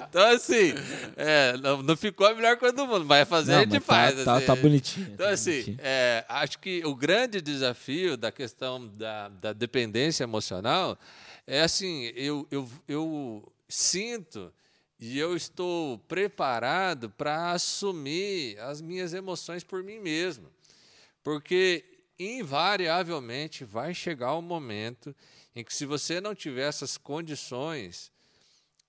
então, 0.08 0.28
assim, 0.28 0.74
é, 1.16 1.56
não, 1.58 1.82
não, 1.82 1.96
ficou 1.96 2.26
a 2.26 2.34
melhor 2.34 2.56
coisa 2.56 2.74
do 2.74 2.86
mundo, 2.86 3.04
mas 3.04 3.28
fazer 3.28 3.52
não, 3.52 3.58
a 3.60 3.62
gente 3.62 3.80
faz. 3.80 4.24
Tá, 4.24 4.36
assim. 4.36 4.46
tá, 4.46 4.54
tá 4.54 4.60
bonitinho. 4.60 5.08
Então, 5.12 5.26
tá 5.26 5.32
assim, 5.32 5.50
bonitinho. 5.52 5.78
É, 5.80 6.24
acho 6.28 6.58
que 6.58 6.82
o 6.84 6.94
grande 6.94 7.40
desafio 7.40 8.16
da 8.16 8.30
questão 8.30 8.86
da, 8.88 9.28
da 9.28 9.52
dependência 9.52 10.24
emocional 10.24 10.98
é 11.46 11.62
assim, 11.62 12.12
eu, 12.14 12.46
eu, 12.50 12.68
eu 12.86 13.52
sinto 13.68 14.52
e 15.00 15.18
eu 15.18 15.34
estou 15.34 15.98
preparado 16.06 17.08
para 17.08 17.52
assumir 17.52 18.58
as 18.60 18.82
minhas 18.82 19.14
emoções 19.14 19.64
por 19.64 19.82
mim 19.82 19.98
mesmo. 19.98 20.46
Porque 21.24 21.84
invariavelmente 22.20 23.64
vai 23.64 23.94
chegar 23.94 24.34
o 24.34 24.40
um 24.40 24.42
momento 24.42 25.16
em 25.56 25.64
que, 25.64 25.74
se 25.74 25.86
você 25.86 26.20
não 26.20 26.34
tiver 26.34 26.68
essas 26.68 26.98
condições, 26.98 28.12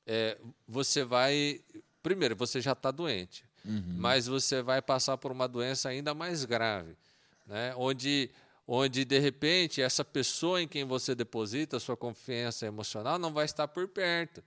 é, 0.05 0.37
você 0.67 1.03
vai. 1.03 1.61
Primeiro, 2.03 2.35
você 2.35 2.59
já 2.59 2.73
está 2.73 2.91
doente, 2.91 3.45
uhum. 3.63 3.95
mas 3.97 4.27
você 4.27 4.61
vai 4.61 4.81
passar 4.81 5.17
por 5.17 5.31
uma 5.31 5.47
doença 5.47 5.89
ainda 5.89 6.13
mais 6.13 6.43
grave, 6.43 6.97
né? 7.45 7.73
onde, 7.77 8.29
onde, 8.67 9.05
de 9.05 9.19
repente, 9.19 9.81
essa 9.81 10.03
pessoa 10.03 10.61
em 10.61 10.67
quem 10.67 10.83
você 10.83 11.15
deposita 11.15 11.77
a 11.77 11.79
sua 11.79 11.95
confiança 11.95 12.65
emocional 12.65 13.17
não 13.17 13.31
vai 13.31 13.45
estar 13.45 13.67
por 13.67 13.87
perto 13.87 14.43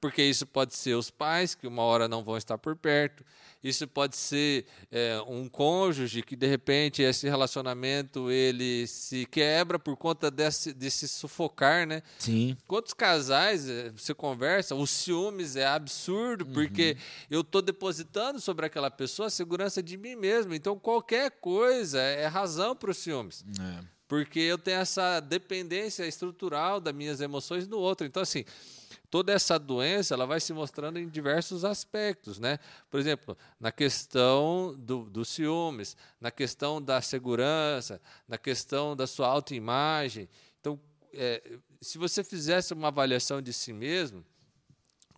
porque 0.00 0.22
isso 0.22 0.46
pode 0.46 0.74
ser 0.74 0.94
os 0.94 1.10
pais 1.10 1.54
que 1.54 1.66
uma 1.66 1.82
hora 1.82 2.06
não 2.06 2.22
vão 2.22 2.36
estar 2.36 2.56
por 2.56 2.76
perto, 2.76 3.24
isso 3.62 3.86
pode 3.88 4.16
ser 4.16 4.66
é, 4.90 5.20
um 5.26 5.48
cônjuge 5.48 6.22
que 6.22 6.36
de 6.36 6.46
repente 6.46 7.02
esse 7.02 7.28
relacionamento 7.28 8.30
ele 8.30 8.86
se 8.86 9.26
quebra 9.26 9.78
por 9.78 9.96
conta 9.96 10.30
desse, 10.30 10.72
desse 10.72 11.08
sufocar, 11.08 11.86
né? 11.86 12.02
Sim. 12.18 12.56
Quantos 12.66 12.94
casais 12.94 13.68
é, 13.68 13.90
você 13.90 14.14
conversa? 14.14 14.74
Os 14.74 14.90
ciúmes 14.90 15.56
é 15.56 15.66
absurdo 15.66 16.44
uhum. 16.44 16.52
porque 16.52 16.96
eu 17.28 17.40
estou 17.40 17.60
depositando 17.60 18.40
sobre 18.40 18.66
aquela 18.66 18.90
pessoa 18.90 19.26
a 19.26 19.30
segurança 19.30 19.82
de 19.82 19.96
mim 19.96 20.14
mesmo. 20.14 20.54
Então 20.54 20.78
qualquer 20.78 21.32
coisa 21.32 22.00
é 22.00 22.26
razão 22.26 22.76
para 22.76 22.90
os 22.90 22.98
ciúmes. 22.98 23.44
É. 23.60 23.84
Porque 24.06 24.40
eu 24.40 24.56
tenho 24.56 24.78
essa 24.78 25.20
dependência 25.20 26.06
estrutural 26.06 26.80
das 26.80 26.94
minhas 26.94 27.20
emoções 27.20 27.68
no 27.68 27.78
outro. 27.78 28.06
Então, 28.06 28.22
assim, 28.22 28.42
toda 29.10 29.32
essa 29.32 29.58
doença 29.58 30.14
ela 30.14 30.26
vai 30.26 30.40
se 30.40 30.52
mostrando 30.52 30.98
em 30.98 31.08
diversos 31.08 31.64
aspectos, 31.64 32.38
né? 32.38 32.58
Por 32.90 33.00
exemplo, 33.00 33.36
na 33.58 33.72
questão 33.72 34.74
do, 34.78 35.04
dos 35.04 35.28
ciúmes, 35.28 35.96
na 36.20 36.30
questão 36.30 36.80
da 36.80 37.00
segurança, 37.00 38.00
na 38.26 38.38
questão 38.38 38.94
da 38.94 39.06
sua 39.06 39.28
autoimagem. 39.28 40.28
Então, 40.60 40.78
é, 41.12 41.58
se 41.80 41.98
você 41.98 42.22
fizesse 42.22 42.74
uma 42.74 42.88
avaliação 42.88 43.40
de 43.40 43.52
si 43.52 43.72
mesmo, 43.72 44.24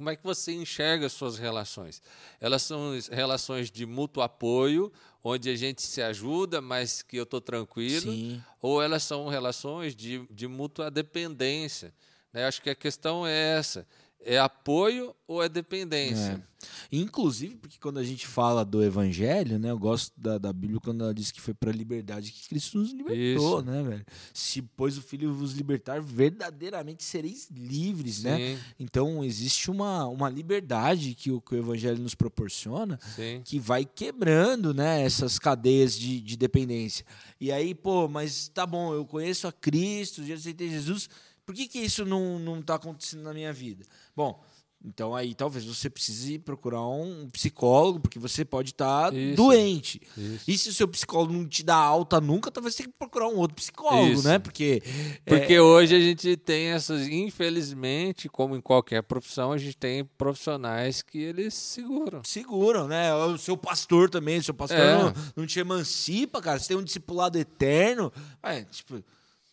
como 0.00 0.08
é 0.08 0.16
que 0.16 0.24
você 0.24 0.52
enxerga 0.52 1.04
as 1.04 1.12
suas 1.12 1.36
relações? 1.36 2.00
Elas 2.40 2.62
são 2.62 2.92
relações 3.10 3.70
de 3.70 3.84
mútuo 3.84 4.22
apoio, 4.22 4.90
onde 5.22 5.50
a 5.50 5.56
gente 5.56 5.82
se 5.82 6.00
ajuda, 6.00 6.62
mas 6.62 7.02
que 7.02 7.18
eu 7.18 7.24
estou 7.24 7.38
tranquilo, 7.38 8.10
Sim. 8.10 8.42
ou 8.62 8.82
elas 8.82 9.02
são 9.02 9.28
relações 9.28 9.94
de, 9.94 10.26
de 10.30 10.48
mútua 10.48 10.90
dependência, 10.90 11.92
né? 12.32 12.46
Acho 12.46 12.62
que 12.62 12.70
a 12.70 12.74
questão 12.74 13.26
é 13.26 13.58
essa. 13.58 13.86
É 14.22 14.38
apoio 14.38 15.14
ou 15.26 15.42
é 15.42 15.48
dependência? 15.48 16.44
É. 16.46 16.50
Inclusive, 16.92 17.56
porque 17.56 17.78
quando 17.78 17.98
a 17.98 18.04
gente 18.04 18.26
fala 18.26 18.64
do 18.64 18.82
evangelho, 18.82 19.58
né? 19.58 19.70
Eu 19.70 19.78
gosto 19.78 20.12
da, 20.14 20.36
da 20.36 20.52
Bíblia 20.52 20.78
quando 20.78 21.02
ela 21.02 21.14
diz 21.14 21.30
que 21.30 21.40
foi 21.40 21.54
para 21.54 21.70
a 21.70 21.72
liberdade 21.72 22.32
que 22.32 22.48
Cristo 22.48 22.78
nos 22.78 22.92
libertou, 22.92 23.60
Isso. 23.60 23.62
né, 23.62 23.82
velho? 23.82 24.04
Se 24.34 24.60
pois 24.60 24.98
o 24.98 25.02
Filho 25.02 25.32
vos 25.32 25.52
libertar, 25.52 26.02
verdadeiramente 26.02 27.02
sereis 27.02 27.48
livres, 27.50 28.22
né? 28.22 28.36
Sim. 28.36 28.42
né? 28.42 28.60
Então, 28.78 29.24
existe 29.24 29.70
uma, 29.70 30.06
uma 30.06 30.28
liberdade 30.28 31.14
que 31.14 31.30
o, 31.30 31.40
que 31.40 31.54
o 31.54 31.58
evangelho 31.58 32.02
nos 32.02 32.14
proporciona 32.14 32.98
Sim. 33.16 33.40
que 33.44 33.58
vai 33.58 33.84
quebrando, 33.86 34.74
né? 34.74 35.02
Essas 35.02 35.38
cadeias 35.38 35.98
de, 35.98 36.20
de 36.20 36.36
dependência. 36.36 37.06
E 37.40 37.50
aí, 37.50 37.74
pô, 37.74 38.06
mas 38.06 38.48
tá 38.48 38.66
bom, 38.66 38.92
eu 38.92 39.06
conheço 39.06 39.46
a 39.46 39.52
Cristo, 39.52 40.26
já 40.26 40.34
aceitei 40.34 40.68
Jesus 40.68 41.08
por 41.50 41.56
que, 41.56 41.66
que 41.66 41.80
isso 41.80 42.04
não 42.04 42.60
está 42.60 42.76
acontecendo 42.76 43.24
na 43.24 43.34
minha 43.34 43.52
vida? 43.52 43.84
Bom, 44.14 44.40
então 44.84 45.16
aí 45.16 45.34
talvez 45.34 45.64
você 45.64 45.90
precise 45.90 46.38
procurar 46.38 46.86
um 46.86 47.28
psicólogo, 47.28 47.98
porque 47.98 48.20
você 48.20 48.44
pode 48.44 48.70
estar 48.70 49.10
tá 49.10 49.16
doente. 49.34 50.00
Isso. 50.16 50.44
E 50.46 50.56
se 50.56 50.68
o 50.68 50.72
seu 50.72 50.86
psicólogo 50.86 51.32
não 51.32 51.48
te 51.48 51.64
dá 51.64 51.74
alta 51.74 52.20
nunca, 52.20 52.52
talvez 52.52 52.76
você 52.76 52.84
tenha 52.84 52.92
que 52.92 52.98
procurar 53.00 53.26
um 53.26 53.36
outro 53.36 53.56
psicólogo, 53.56 54.12
isso. 54.12 54.28
né? 54.28 54.38
Porque, 54.38 54.80
porque 55.26 55.54
é... 55.54 55.60
hoje 55.60 55.96
a 55.96 55.98
gente 55.98 56.36
tem 56.36 56.66
essas, 56.66 57.08
infelizmente, 57.08 58.28
como 58.28 58.54
em 58.54 58.60
qualquer 58.60 59.02
profissão, 59.02 59.50
a 59.50 59.58
gente 59.58 59.76
tem 59.76 60.04
profissionais 60.04 61.02
que 61.02 61.18
eles 61.18 61.52
seguram. 61.52 62.22
Seguram, 62.22 62.86
né? 62.86 63.12
O 63.12 63.36
seu 63.38 63.56
pastor 63.56 64.08
também, 64.08 64.38
o 64.38 64.44
seu 64.44 64.54
pastor 64.54 64.78
é. 64.78 65.02
não, 65.02 65.12
não 65.34 65.46
te 65.48 65.58
emancipa, 65.58 66.40
cara. 66.40 66.60
Você 66.60 66.68
tem 66.68 66.76
um 66.76 66.84
discipulado 66.84 67.36
eterno. 67.36 68.12
É, 68.40 68.62
tipo 68.62 69.02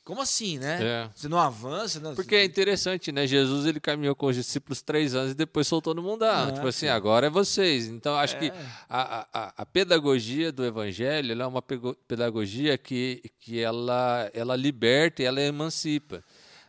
como 0.07 0.21
assim, 0.21 0.57
né? 0.57 0.79
É. 0.81 1.09
Você 1.13 1.27
não 1.27 1.37
avança? 1.37 1.99
Não... 1.99 2.15
Porque 2.15 2.33
é 2.33 2.45
interessante, 2.45 3.11
né? 3.11 3.27
Jesus 3.27 3.65
ele 3.65 3.77
caminhou 3.77 4.15
com 4.15 4.27
os 4.27 4.37
discípulos 4.37 4.81
três 4.81 5.13
anos 5.13 5.33
e 5.33 5.35
depois 5.35 5.67
soltou 5.67 5.93
no 5.93 6.01
mundão. 6.01 6.47
É, 6.47 6.53
tipo 6.53 6.65
assim, 6.65 6.87
agora 6.87 7.27
é 7.27 7.29
vocês. 7.29 7.87
Então, 7.87 8.15
acho 8.15 8.37
é. 8.37 8.39
que 8.39 8.53
a, 8.89 9.27
a, 9.33 9.53
a, 9.57 9.65
pedagogia 9.65 10.49
do 10.49 10.63
evangelho 10.63 11.41
é 11.41 11.45
uma 11.45 11.61
pedagogia 11.61 12.77
que, 12.77 13.21
que 13.41 13.59
ela, 13.59 14.31
ela 14.33 14.55
liberta 14.55 15.21
e 15.21 15.25
ela 15.25 15.41
emancipa. 15.41 16.23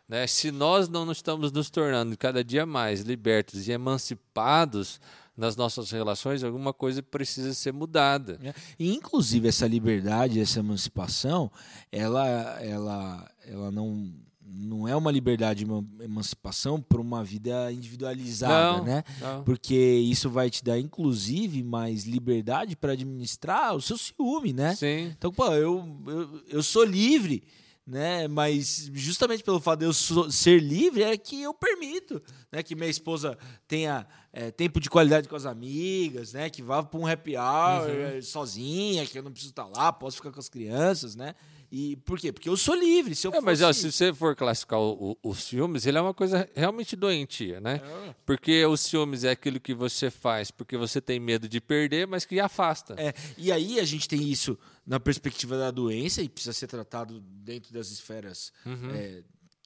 Né? 0.09 0.27
Se 0.27 0.51
nós 0.51 0.89
não 0.89 1.11
estamos 1.13 1.53
nos 1.53 1.69
tornando 1.69 2.17
cada 2.17 2.43
dia 2.43 2.65
mais 2.65 3.03
libertos 3.03 3.69
e 3.69 3.73
emancipados, 3.73 5.01
nas 5.39 5.55
nossas 5.55 5.93
relações, 5.93 6.43
alguma 6.43 6.75
coisa 6.75 7.01
precisa 7.01 7.55
ser 7.55 7.73
mudada. 7.73 8.41
É. 8.43 8.53
E, 8.77 8.93
inclusive, 8.93 9.47
essa 9.47 9.69
liberdade, 9.69 10.41
essa 10.41 10.59
emancipação, 10.59 11.49
ela, 11.93 12.27
ela, 12.61 13.31
ela 13.47 13.71
não, 13.71 14.13
não 14.45 14.89
é 14.89 14.97
uma 14.97 15.13
liberdade, 15.13 15.65
uma 15.65 15.87
emancipação 16.01 16.83
para 16.83 17.01
uma 17.01 17.23
vida 17.23 17.71
individualizada, 17.71 18.79
não, 18.79 18.85
né? 18.85 19.05
Não. 19.21 19.45
Porque 19.45 19.77
isso 19.77 20.29
vai 20.29 20.51
te 20.51 20.65
dar, 20.65 20.77
inclusive, 20.77 21.63
mais 21.63 22.05
liberdade 22.05 22.75
para 22.75 22.95
administrar 22.95 23.77
o 23.77 23.81
seu 23.81 23.97
ciúme, 23.97 24.53
né? 24.53 24.75
Sim. 24.75 25.13
Então, 25.17 25.33
pô, 25.33 25.47
eu, 25.53 25.87
eu, 26.09 26.43
eu 26.49 26.63
sou 26.65 26.83
livre 26.83 27.45
né? 27.89 28.29
Mas 28.29 28.91
justamente 28.93 29.43
pelo 29.43 29.59
fato 29.59 29.81
de 29.81 29.87
eu 29.87 29.93
ser 29.95 30.61
livre 30.61 31.03
é 31.03 31.17
que 31.17 31.41
eu 31.43 31.55
permito, 31.55 32.23
né? 32.53 32.63
Que 32.63 32.75
minha 32.75 32.91
esposa 32.91 33.39
tenha 33.67 34.07
é, 34.31 34.51
tempo 34.51 34.79
de 34.79 34.91
qualidade 34.91 35.27
com 35.27 35.35
as 35.35 35.47
amigas, 35.47 36.35
né? 36.35 36.51
Que 36.51 36.63
vá 36.63 36.83
para 36.83 37.01
um 37.01 37.07
happy 37.07 37.35
hour 37.39 37.89
uhum. 37.89 38.23
sozinha, 38.23 39.07
que 39.07 39.19
eu 39.19 39.23
não 39.23 39.31
preciso 39.31 39.53
estar 39.53 39.67
lá, 39.67 39.91
posso 39.91 40.19
ficar 40.19 40.31
com 40.31 40.39
as 40.39 40.51
crianças, 40.51 41.17
né? 41.17 41.35
E 41.71 41.97
por 41.97 42.19
quê? 42.19 42.33
Porque 42.33 42.49
eu 42.49 42.57
sou 42.57 42.75
livre. 42.75 43.15
Se 43.15 43.27
eu 43.27 43.33
É, 43.33 43.41
mas 43.43 43.61
ó, 43.61 43.67
fosse- 43.67 43.81
se 43.81 43.93
você 43.93 44.15
for 44.15 44.35
classificar 44.35 44.79
o- 44.81 45.13
o- 45.23 45.31
os 45.31 45.47
filmes, 45.49 45.85
ele 45.85 45.99
é 45.99 46.01
uma 46.01 46.15
coisa 46.15 46.49
realmente 46.55 46.97
doentia, 46.97 47.61
né? 47.61 47.83
É. 48.09 48.15
Porque 48.25 48.65
os 48.65 48.81
ciúmes 48.81 49.23
é 49.23 49.31
aquilo 49.31 49.61
que 49.61 49.75
você 49.75 50.11
faz 50.11 50.51
porque 50.51 50.77
você 50.79 50.99
tem 51.01 51.21
medo 51.21 51.47
de 51.47 51.61
perder, 51.61 52.07
mas 52.07 52.25
que 52.25 52.41
afasta. 52.41 52.95
É, 52.97 53.13
e 53.37 53.53
aí 53.53 53.79
a 53.79 53.85
gente 53.85 54.09
tem 54.09 54.31
isso 54.31 54.59
na 54.87 54.99
perspectiva 54.99 55.59
da 55.59 55.71
doença 55.71 56.23
e 56.23 56.29
precisa 56.29 56.55
ser 56.55 56.67
tratado 56.69 57.21
dentro 57.21 57.71
das 57.73 57.91
esferas 57.91 58.51
Uhum. 58.65 58.91
é, 58.95 59.23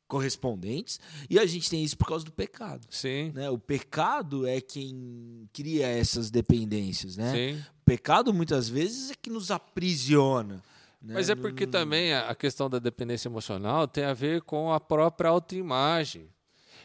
correspondentes. 0.08 1.00
E 1.30 1.38
a 1.38 1.46
gente 1.46 1.70
tem 1.70 1.82
isso 1.82 1.96
por 1.96 2.06
causa 2.06 2.24
do 2.24 2.32
pecado. 2.32 2.86
Sim, 2.90 3.32
Né? 3.34 3.48
O 3.48 3.58
pecado 3.58 4.46
é 4.46 4.60
quem 4.60 5.48
cria 5.52 5.86
essas 5.86 6.30
dependências. 6.30 7.16
Né? 7.16 7.32
sim. 7.32 7.60
O 7.80 7.84
pecado, 7.84 8.32
muitas 8.34 8.68
vezes, 8.68 9.10
é 9.10 9.14
que 9.14 9.30
nos 9.30 9.50
aprisiona. 9.50 10.62
Né? 11.02 11.14
Mas 11.14 11.28
é 11.28 11.34
porque 11.34 11.66
também 11.66 12.14
a 12.14 12.34
questão 12.34 12.70
da 12.70 12.78
dependência 12.78 13.28
emocional 13.28 13.88
tem 13.88 14.04
a 14.04 14.14
ver 14.14 14.42
com 14.42 14.72
a 14.72 14.78
própria 14.78 15.30
autoimagem. 15.30 16.28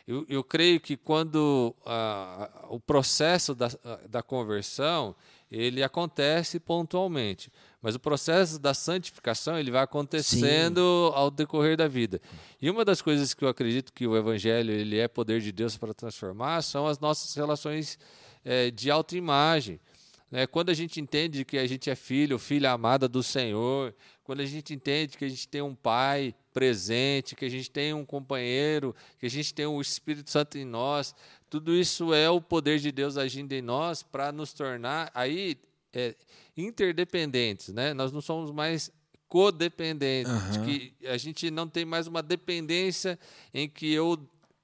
Eu, 0.08 0.25
eu 0.30 0.43
creio 0.43 0.80
que 0.80 0.95
quando 0.95 1.75
ah, 1.86 2.49
ah, 2.53 2.67
o 2.69 2.80
processo 2.80 3.53
da, 3.53 3.67
ah, 3.84 3.99
da 4.10 4.23
conversão 4.23 5.13
ele 5.51 5.84
acontece 5.84 6.60
pontualmente, 6.60 7.51
mas 7.82 7.93
o 7.95 7.99
processo 7.99 8.58
da 8.58 8.73
santificação 8.73 9.58
ele 9.60 9.69
vai 9.69 9.84
acontecendo 9.84 11.12
ao 11.13 11.30
decorrer 11.30 11.77
da 11.77 11.88
vida. 11.88 12.21
E 12.62 12.69
uma 12.69 12.84
das 12.84 13.01
coisas 13.01 13.34
que 13.34 13.43
eu 13.43 13.49
acredito 13.49 13.93
que 13.93 14.08
o 14.08 14.17
Evangelho 14.17 14.71
ele 14.71 14.97
é 14.97 15.08
poder 15.08 15.41
de 15.41 15.51
Deus 15.51 15.77
para 15.77 15.93
transformar 15.93 16.62
são 16.63 16.88
as 16.88 16.99
nossas 16.99 17.34
relações 17.36 17.99
eh, 18.43 18.71
de 18.71 18.89
autoimagem. 18.89 19.80
Né? 20.29 20.45
Quando 20.45 20.69
a 20.69 20.73
gente 20.73 20.99
entende 20.99 21.45
que 21.45 21.57
a 21.57 21.65
gente 21.65 21.89
é 21.89 21.95
filho, 21.95 22.37
filha 22.37 22.71
amada 22.71 23.07
do 23.07 23.23
Senhor, 23.23 23.95
quando 24.23 24.41
a 24.41 24.45
gente 24.45 24.73
entende 24.73 25.17
que 25.17 25.25
a 25.25 25.29
gente 25.29 25.47
tem 25.47 25.61
um 25.61 25.73
pai 25.73 26.35
presente, 26.53 27.35
que 27.35 27.45
a 27.45 27.49
gente 27.49 27.71
tem 27.71 27.93
um 27.93 28.05
companheiro, 28.05 28.95
que 29.19 29.25
a 29.25 29.29
gente 29.29 29.53
tem 29.53 29.65
o 29.65 29.79
Espírito 29.79 30.29
Santo 30.29 30.57
em 30.57 30.65
nós, 30.65 31.15
tudo 31.49 31.73
isso 31.73 32.13
é 32.13 32.29
o 32.29 32.41
poder 32.41 32.79
de 32.79 32.91
Deus 32.91 33.17
agindo 33.17 33.53
em 33.53 33.61
nós 33.61 34.03
para 34.03 34.31
nos 34.31 34.51
tornar 34.51 35.09
aí 35.13 35.57
é, 35.93 36.13
interdependentes, 36.57 37.73
né? 37.73 37.93
Nós 37.93 38.11
não 38.11 38.19
somos 38.19 38.51
mais 38.51 38.91
codependentes, 39.29 40.31
Aham. 40.31 40.65
que 40.65 40.93
a 41.05 41.17
gente 41.17 41.49
não 41.51 41.67
tem 41.67 41.85
mais 41.85 42.07
uma 42.07 42.21
dependência 42.21 43.19
em 43.53 43.67
que 43.67 43.91
eu 43.91 44.17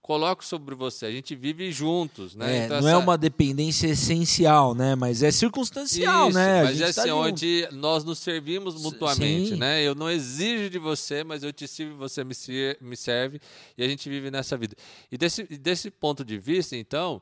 coloco 0.04 0.44
sobre 0.44 0.76
você, 0.76 1.06
a 1.06 1.12
gente 1.12 1.34
vive 1.34 1.72
juntos, 1.72 2.36
né? 2.36 2.58
É, 2.63 2.66
Então, 2.66 2.82
não 2.82 2.88
é 2.89 2.92
essa- 2.92 3.00
uma 3.00 3.18
dependência 3.18 3.88
essencial, 3.88 4.76
né? 4.76 4.96
Mas 4.96 5.24
é 5.24 5.32
circunstancial, 5.32 6.28
isso, 6.30 6.38
né? 6.38 6.63
Mas 6.63 6.82
é 6.82 6.84
tá 6.92 7.02
assim, 7.02 7.10
junto. 7.10 7.22
onde 7.30 7.68
nós 7.72 8.04
nos 8.04 8.20
servimos 8.20 8.76
mutuamente, 8.82 9.52
sim. 9.52 9.56
né? 9.56 9.82
Eu 9.82 9.96
não 9.96 10.10
exijo 10.10 10.70
de 10.70 10.78
você, 10.78 11.24
mas 11.24 11.42
eu 11.42 11.54
te 11.54 11.68
sirvo, 11.68 11.96
você 11.96 12.22
me, 12.24 12.36
ser- 12.36 12.78
me 12.82 12.98
serve, 12.98 13.39
e 13.78 13.84
a 13.84 13.88
gente 13.88 14.10
vive 14.10 14.30
nessa 14.30 14.58
vida. 14.58 14.76
E 15.10 15.18
desse, 15.18 15.48
e 15.50 15.58
desse 15.58 15.89
ponto 15.89 16.24
de 16.26 16.38
vista, 16.38 16.76
então, 16.76 17.22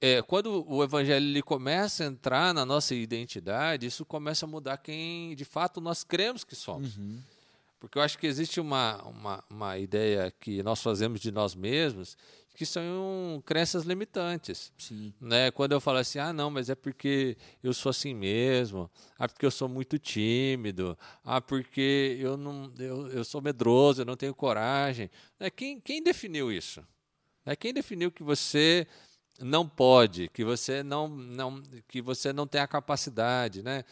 é, 0.00 0.22
quando 0.22 0.64
o 0.68 0.82
evangelho 0.84 1.26
ele 1.26 1.42
começa 1.42 2.04
a 2.04 2.06
entrar 2.06 2.54
na 2.54 2.64
nossa 2.64 2.94
identidade, 2.94 3.84
isso 3.84 4.04
começa 4.04 4.46
a 4.46 4.48
mudar 4.48 4.76
quem 4.76 5.34
de 5.34 5.44
fato 5.44 5.80
nós 5.80 6.04
cremos 6.04 6.44
que 6.44 6.54
somos. 6.54 6.96
Uhum. 6.96 7.18
Porque 7.82 7.98
eu 7.98 8.02
acho 8.02 8.16
que 8.16 8.28
existe 8.28 8.60
uma, 8.60 9.02
uma, 9.02 9.44
uma 9.50 9.76
ideia 9.76 10.32
que 10.38 10.62
nós 10.62 10.80
fazemos 10.80 11.20
de 11.20 11.32
nós 11.32 11.52
mesmos 11.52 12.16
que 12.54 12.64
são 12.64 13.42
crenças 13.44 13.82
limitantes 13.82 14.72
Sim. 14.78 15.12
né? 15.20 15.50
Quando 15.50 15.72
eu 15.72 15.80
falo 15.80 15.98
assim, 15.98 16.20
ah, 16.20 16.32
não, 16.32 16.48
mas 16.48 16.70
é 16.70 16.76
porque 16.76 17.36
eu 17.60 17.74
sou 17.74 17.90
assim 17.90 18.14
mesmo, 18.14 18.88
ah, 19.18 19.26
porque 19.26 19.44
eu 19.44 19.50
sou 19.50 19.68
muito 19.68 19.98
tímido, 19.98 20.96
ah, 21.24 21.40
porque 21.40 22.16
eu 22.20 22.36
não, 22.36 22.72
eu, 22.78 23.08
eu 23.08 23.24
sou 23.24 23.42
medroso, 23.42 24.02
eu 24.02 24.06
não 24.06 24.16
tenho 24.16 24.32
coragem. 24.32 25.10
Né? 25.40 25.50
Quem, 25.50 25.80
quem 25.80 26.00
definiu 26.00 26.52
isso? 26.52 26.86
Né? 27.44 27.56
Quem 27.56 27.74
definiu 27.74 28.12
que 28.12 28.22
você 28.22 28.86
não 29.40 29.68
pode, 29.68 30.28
que 30.28 30.44
você 30.44 30.84
não, 30.84 31.08
não, 31.08 31.60
que 31.88 32.00
você 32.00 32.32
não 32.32 32.46
tem 32.46 32.60
a 32.60 32.68
capacidade, 32.68 33.60
né? 33.60 33.84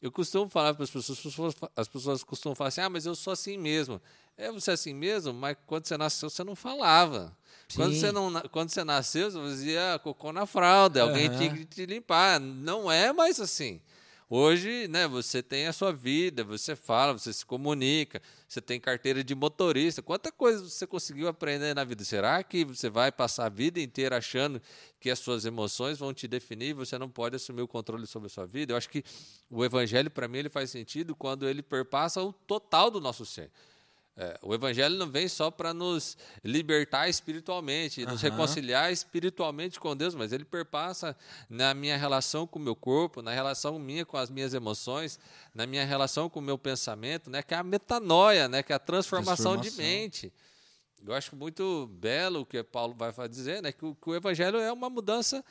Eu 0.00 0.12
costumo 0.12 0.48
falar 0.48 0.74
para 0.74 0.84
as 0.84 0.90
pessoas, 0.90 1.18
as 1.18 1.24
pessoas, 1.24 1.54
as 1.74 1.88
pessoas 1.88 2.22
costumam 2.22 2.54
falar 2.54 2.68
assim, 2.68 2.82
ah, 2.82 2.90
mas 2.90 3.06
eu 3.06 3.14
sou 3.14 3.32
assim 3.32 3.56
mesmo. 3.56 4.00
É 4.36 4.52
você 4.52 4.72
é 4.72 4.74
assim 4.74 4.94
mesmo, 4.94 5.32
mas 5.32 5.56
quando 5.66 5.86
você 5.86 5.96
nasceu 5.96 6.28
você 6.28 6.44
não 6.44 6.54
falava. 6.54 7.36
Quando 7.74 7.94
você, 7.94 8.12
não, 8.12 8.32
quando 8.52 8.68
você 8.70 8.84
nasceu, 8.84 9.30
você 9.30 9.38
fazia 9.38 10.00
cocô 10.02 10.32
na 10.32 10.46
fralda, 10.46 11.02
alguém 11.02 11.28
tinha 11.30 11.52
que 11.52 11.64
te 11.64 11.86
limpar. 11.86 12.38
Não 12.38 12.92
é 12.92 13.12
mais 13.12 13.40
assim. 13.40 13.80
Hoje, 14.28 14.88
né, 14.88 15.06
você 15.06 15.40
tem 15.40 15.68
a 15.68 15.72
sua 15.72 15.92
vida, 15.92 16.42
você 16.42 16.74
fala, 16.74 17.12
você 17.12 17.32
se 17.32 17.46
comunica, 17.46 18.20
você 18.48 18.60
tem 18.60 18.80
carteira 18.80 19.22
de 19.22 19.36
motorista. 19.36 20.02
Quanta 20.02 20.32
coisa 20.32 20.68
você 20.68 20.84
conseguiu 20.84 21.28
aprender 21.28 21.72
na 21.76 21.84
vida? 21.84 22.02
Será 22.02 22.42
que 22.42 22.64
você 22.64 22.90
vai 22.90 23.12
passar 23.12 23.46
a 23.46 23.48
vida 23.48 23.80
inteira 23.80 24.18
achando 24.18 24.60
que 24.98 25.10
as 25.10 25.20
suas 25.20 25.44
emoções 25.44 25.98
vão 25.98 26.12
te 26.12 26.26
definir 26.26 26.70
e 26.70 26.72
você 26.72 26.98
não 26.98 27.08
pode 27.08 27.36
assumir 27.36 27.62
o 27.62 27.68
controle 27.68 28.04
sobre 28.04 28.26
a 28.26 28.30
sua 28.30 28.46
vida? 28.46 28.72
Eu 28.72 28.76
acho 28.76 28.90
que 28.90 29.04
o 29.48 29.64
evangelho, 29.64 30.10
para 30.10 30.26
mim, 30.26 30.38
ele 30.38 30.48
faz 30.48 30.70
sentido 30.70 31.14
quando 31.14 31.48
ele 31.48 31.62
perpassa 31.62 32.20
o 32.20 32.32
total 32.32 32.90
do 32.90 33.00
nosso 33.00 33.24
ser. 33.24 33.48
É, 34.18 34.38
o 34.40 34.54
evangelho 34.54 34.96
não 34.96 35.10
vem 35.10 35.28
só 35.28 35.50
para 35.50 35.74
nos 35.74 36.16
libertar 36.42 37.06
espiritualmente, 37.06 38.06
nos 38.06 38.24
Aham. 38.24 38.30
reconciliar 38.30 38.90
espiritualmente 38.90 39.78
com 39.78 39.94
Deus, 39.94 40.14
mas 40.14 40.32
ele 40.32 40.44
perpassa 40.44 41.14
na 41.50 41.74
minha 41.74 41.98
relação 41.98 42.46
com 42.46 42.58
o 42.58 42.62
meu 42.62 42.74
corpo, 42.74 43.20
na 43.20 43.30
relação 43.30 43.78
minha 43.78 44.06
com 44.06 44.16
as 44.16 44.30
minhas 44.30 44.54
emoções, 44.54 45.18
na 45.54 45.66
minha 45.66 45.84
relação 45.84 46.30
com 46.30 46.38
o 46.38 46.42
meu 46.42 46.56
pensamento, 46.56 47.28
né, 47.28 47.42
que 47.42 47.52
é 47.52 47.58
a 47.58 47.62
metanoia, 47.62 48.48
né, 48.48 48.62
que 48.62 48.72
é 48.72 48.76
a 48.76 48.78
transformação, 48.78 49.54
de 49.56 49.64
Transformação. 49.64 50.00
mente. 50.00 50.32
Eu 51.06 51.12
acho 51.12 51.36
muito 51.36 51.86
belo 51.92 52.40
o 52.40 52.46
que 52.46 52.62
Paulo 52.62 52.94
vai 52.94 53.28
dizer, 53.28 53.60
né, 53.60 53.70
que 53.70 53.84
o, 53.84 53.94
que 53.94 54.08
o 54.08 54.14
evangelho 54.14 54.58
é 54.58 54.72
uma 54.72 54.88
mudança 54.88 55.44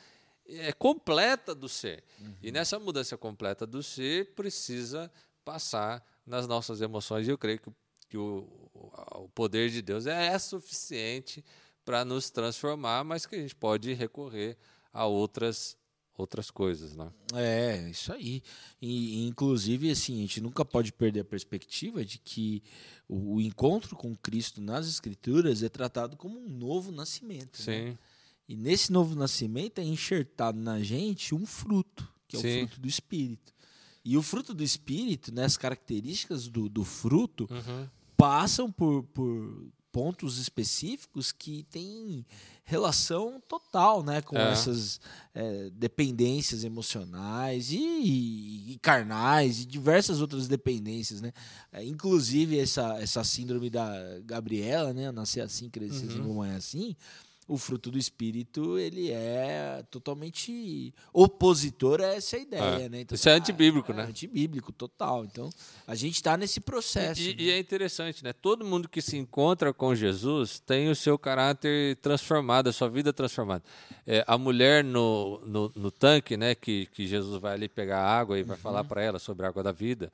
é, 0.48 0.72
completa 0.72 1.54
do 1.54 1.68
ser. 1.68 2.02
E 2.42 2.50
nessa 2.50 2.80
mudança 2.80 3.16
completa 3.16 3.64
do 3.64 3.80
ser 3.80 4.34
precisa 4.34 5.10
passar 5.44 6.04
nas 6.26 6.48
nossas 6.48 6.80
emoções. 6.80 7.28
E 7.28 7.30
eu 7.30 7.38
creio 7.38 7.60
que, 7.60 7.70
que 8.08 8.16
o, 8.16 8.48
o 8.72 9.28
poder 9.34 9.70
de 9.70 9.82
Deus 9.82 10.06
é 10.06 10.38
suficiente 10.38 11.44
para 11.84 12.04
nos 12.04 12.30
transformar, 12.30 13.04
mas 13.04 13.26
que 13.26 13.36
a 13.36 13.38
gente 13.38 13.54
pode 13.54 13.92
recorrer 13.92 14.56
a 14.92 15.06
outras 15.06 15.76
outras 16.18 16.50
coisas, 16.50 16.96
né? 16.96 17.10
É, 17.34 17.90
isso 17.90 18.12
aí. 18.12 18.42
E, 18.80 19.26
inclusive, 19.26 19.90
assim, 19.90 20.16
a 20.18 20.20
gente 20.22 20.40
nunca 20.40 20.64
pode 20.64 20.92
perder 20.92 21.20
a 21.20 21.24
perspectiva 21.24 22.04
de 22.04 22.18
que 22.18 22.62
o, 23.08 23.40
encontro 23.40 23.94
com 23.94 24.16
Cristo 24.16 24.60
nas 24.60 24.88
Escrituras 24.88 25.62
é 25.62 25.68
tratado 25.68 26.16
como 26.16 26.38
um 26.40 26.48
novo 26.48 26.90
nascimento. 26.90 27.58
né? 27.58 27.90
Sim, 27.90 27.98
E 28.48 28.56
nesse 28.56 28.90
novo 28.90 29.14
nascimento 29.14 29.78
é 29.78 29.84
enxertado 29.84 30.58
na 30.58 30.80
gente 30.80 31.34
um 31.34 31.44
fruto, 31.44 32.10
que 32.26 32.36
é 32.36 32.40
Sim. 32.40 32.48
o 32.48 32.60
fruto 32.60 32.80
do 32.80 32.88
Espírito. 32.88 33.54
E 34.04 34.16
o 34.16 34.22
fruto 34.22 34.54
do 34.54 34.62
Espírito, 34.62 35.34
né, 35.34 35.44
as 35.44 35.56
características 35.56 36.48
do, 36.48 36.68
do 36.68 36.84
fruto, 36.84 37.48
Uhum. 37.50 37.88
Passam 38.16 38.70
por, 38.70 39.02
por 39.04 39.68
pontos 39.92 40.36
específicos 40.38 41.32
que 41.32 41.62
têm 41.70 42.26
relação 42.64 43.40
total 43.48 44.02
né, 44.02 44.20
com 44.20 44.36
É. 44.36 44.52
essas 44.52 45.00
é, 45.34 45.70
dependências 45.70 46.64
emocionais 46.64 47.70
e, 47.70 48.72
e 48.72 48.78
carnais 48.82 49.60
e 49.60 49.64
diversas 49.64 50.20
outras 50.20 50.48
dependências. 50.48 51.20
Né? 51.22 51.32
É, 51.72 51.82
inclusive 51.84 52.58
essa, 52.58 52.98
essa 53.00 53.24
síndrome 53.24 53.70
da 53.70 53.90
Gabriela, 54.24 54.92
né? 54.92 55.10
Nascer 55.12 55.40
assim, 55.40 55.70
crescer 55.70 56.06
assim, 56.06 56.20
Uhum. 56.20 56.28
mamãe 56.34 56.50
assim. 56.56 56.94
O 57.48 57.56
fruto 57.56 57.92
do 57.92 57.98
espírito 57.98 58.76
ele 58.76 59.12
é 59.12 59.84
totalmente 59.88 60.92
opositor 61.12 62.00
a 62.00 62.06
essa 62.14 62.36
ideia, 62.36 62.86
É. 62.86 62.88
né? 62.88 63.06
Isso 63.10 63.28
é 63.28 63.32
antibíblico, 63.32 63.92
né? 63.92 64.02
Antibíblico 64.02 64.72
total. 64.72 65.24
Então 65.24 65.48
a 65.86 65.94
gente 65.94 66.16
está 66.16 66.36
nesse 66.36 66.58
processo. 66.58 67.20
E, 67.20 67.28
né? 67.28 67.42
e 67.42 67.50
é 67.50 67.58
interessante, 67.58 68.24
né? 68.24 68.32
Todo 68.32 68.64
mundo 68.64 68.88
que 68.88 69.00
se 69.00 69.16
encontra 69.16 69.72
com 69.72 69.94
Jesus 69.94 70.58
tem 70.58 70.90
o 70.90 70.96
seu 70.96 71.16
caráter 71.16 71.96
transformado, 71.98 72.68
a 72.68 72.72
sua 72.72 72.88
vida 72.88 73.12
transformada. 73.12 73.62
É, 74.04 74.24
a 74.26 74.36
mulher 74.36 74.82
no, 74.82 75.40
no, 75.46 75.72
no 75.76 75.90
tanque, 75.92 76.36
né? 76.36 76.54
Que, 76.54 76.86
que 76.86 77.06
Jesus 77.06 77.40
vai 77.40 77.54
ali 77.54 77.68
pegar 77.68 78.00
água 78.00 78.36
e 78.38 78.42
vai 78.42 78.56
falar 78.56 78.82
para 78.82 79.02
ela 79.02 79.20
sobre 79.20 79.46
a 79.46 79.48
água 79.50 79.62
da 79.62 79.70
vida. 79.72 80.12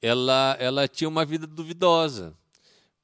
Ela, 0.00 0.56
ela 0.60 0.86
tinha 0.86 1.08
uma 1.08 1.24
vida 1.24 1.46
duvidosa, 1.46 2.34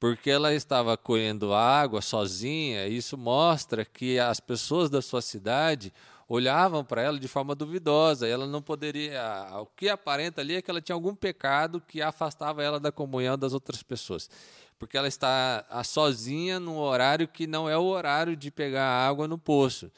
porque 0.03 0.29
ela 0.29 0.53
estava 0.53 0.97
colhendo 0.97 1.53
água 1.53 2.01
sozinha. 2.01 2.85
Isso 2.89 3.17
mostra 3.17 3.85
que 3.85 4.19
as 4.19 4.37
pessoas 4.37 4.89
da 4.89 5.01
sua 5.01 5.21
cidade 5.21 5.93
olhavam 6.27 6.83
para 6.83 7.01
ela 7.01 7.17
de 7.17 7.29
forma 7.29 7.55
duvidosa. 7.55 8.27
Ela 8.27 8.45
não 8.45 8.61
poderia. 8.61 9.21
O 9.61 9.65
que 9.65 9.87
aparenta 9.87 10.41
ali 10.41 10.55
é 10.55 10.61
que 10.61 10.69
ela 10.69 10.81
tinha 10.81 10.93
algum 10.93 11.15
pecado 11.15 11.79
que 11.79 12.01
afastava 12.01 12.61
ela 12.61 12.81
da 12.81 12.91
comunhão 12.91 13.37
das 13.37 13.53
outras 13.53 13.81
pessoas. 13.81 14.29
Porque 14.77 14.97
ela 14.97 15.07
está 15.07 15.65
sozinha 15.85 16.59
num 16.59 16.79
horário 16.79 17.25
que 17.25 17.47
não 17.47 17.69
é 17.69 17.77
o 17.77 17.85
horário 17.85 18.35
de 18.35 18.51
pegar 18.51 19.07
água 19.07 19.25
no 19.25 19.37
poço. 19.37 19.89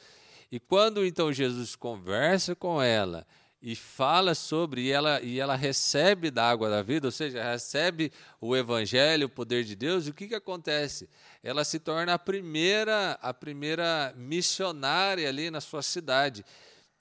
E 0.52 0.60
quando 0.60 1.04
então 1.04 1.32
Jesus 1.32 1.74
conversa 1.74 2.54
com 2.54 2.80
ela 2.80 3.26
e 3.60 3.74
fala 3.74 4.34
sobre, 4.34 4.82
e 4.82 4.92
ela, 4.92 5.20
e 5.22 5.40
ela 5.40 5.56
recebe 5.56 6.30
da 6.30 6.48
água 6.48 6.68
da 6.68 6.82
vida, 6.82 7.08
ou 7.08 7.12
seja, 7.12 7.42
recebe 7.42 8.12
o 8.40 8.54
evangelho, 8.54 9.26
o 9.26 9.30
poder 9.30 9.64
de 9.64 9.74
Deus, 9.74 10.06
e 10.06 10.10
o 10.10 10.14
que, 10.14 10.28
que 10.28 10.34
acontece? 10.34 11.08
Ela 11.42 11.64
se 11.64 11.78
torna 11.78 12.14
a 12.14 12.18
primeira, 12.18 13.18
a 13.22 13.32
primeira 13.32 14.14
missionária 14.16 15.28
ali 15.28 15.50
na 15.50 15.60
sua 15.60 15.82
cidade. 15.82 16.44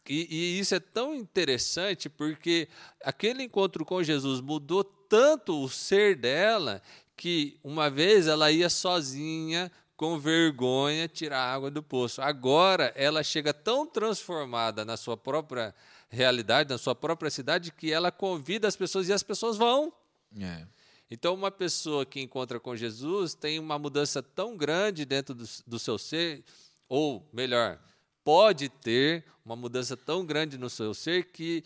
E, 0.07 0.27
e, 0.29 0.59
isso 0.59 0.75
é 0.75 0.79
tão 0.79 1.15
interessante 1.15 2.07
porque 2.09 2.67
aquele 3.03 3.43
encontro 3.43 3.83
com 3.83 4.03
Jesus 4.03 4.39
mudou 4.39 4.83
tanto 4.83 5.63
o 5.63 5.69
ser 5.69 6.15
dela 6.15 6.81
que 7.17 7.59
uma 7.63 7.89
vez 7.89 8.27
ela 8.27 8.51
ia 8.51 8.69
sozinha, 8.69 9.71
com 9.97 10.19
vergonha, 10.19 11.07
tirar 11.07 11.41
água 11.41 11.71
do 11.71 11.81
poço. 11.81 12.21
Agora 12.21 12.91
ela 12.95 13.23
chega 13.23 13.53
tão 13.53 13.87
transformada 13.87 14.83
na 14.83 14.97
sua 14.97 15.15
própria 15.15 15.73
realidade, 16.15 16.69
na 16.69 16.77
sua 16.77 16.95
própria 16.95 17.29
cidade, 17.29 17.71
que 17.71 17.91
ela 17.91 18.11
convida 18.11 18.67
as 18.67 18.75
pessoas 18.75 19.07
e 19.07 19.13
as 19.13 19.21
pessoas 19.21 19.57
vão. 19.57 19.93
É. 20.39 20.65
Então, 21.11 21.35
uma 21.35 21.51
pessoa 21.51 22.05
que 22.05 22.19
encontra 22.19 22.59
com 22.59 22.75
Jesus 22.75 23.35
tem 23.35 23.59
uma 23.59 23.77
mudança 23.77 24.23
tão 24.23 24.57
grande 24.57 25.05
dentro 25.05 25.35
do, 25.35 25.45
do 25.67 25.77
seu 25.77 25.97
ser, 25.97 26.43
ou 26.89 27.27
melhor, 27.31 27.79
pode 28.23 28.69
ter 28.69 29.23
uma 29.45 29.55
mudança 29.55 29.95
tão 29.95 30.25
grande 30.25 30.57
no 30.57 30.67
seu 30.67 30.95
ser 30.95 31.25
que 31.25 31.63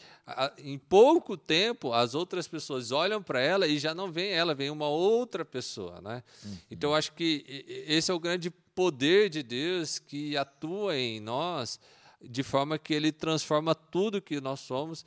em 0.57 0.77
pouco 0.77 1.37
tempo 1.37 1.93
as 1.93 2.13
outras 2.13 2.45
pessoas 2.45 2.91
olham 2.91 3.23
para 3.23 3.39
ela 3.39 3.65
e 3.65 3.79
já 3.79 3.95
não 3.95 4.11
vem 4.11 4.31
ela, 4.31 4.53
vem 4.53 4.69
uma 4.69 4.89
outra 4.89 5.45
pessoa, 5.45 6.01
né? 6.01 6.21
Uhum. 6.43 6.57
Então 6.69 6.93
acho 6.93 7.13
que 7.13 7.45
esse 7.87 8.11
é 8.11 8.13
o 8.13 8.19
grande 8.19 8.49
poder 8.75 9.29
de 9.29 9.41
Deus 9.41 9.97
que 9.97 10.35
atua 10.35 10.97
em 10.97 11.21
nós 11.21 11.79
de 12.21 12.43
forma 12.43 12.77
que 12.77 12.93
ele 12.93 13.11
transforma 13.11 13.73
tudo 13.73 14.21
que 14.21 14.41
nós 14.41 14.59
somos 14.59 15.05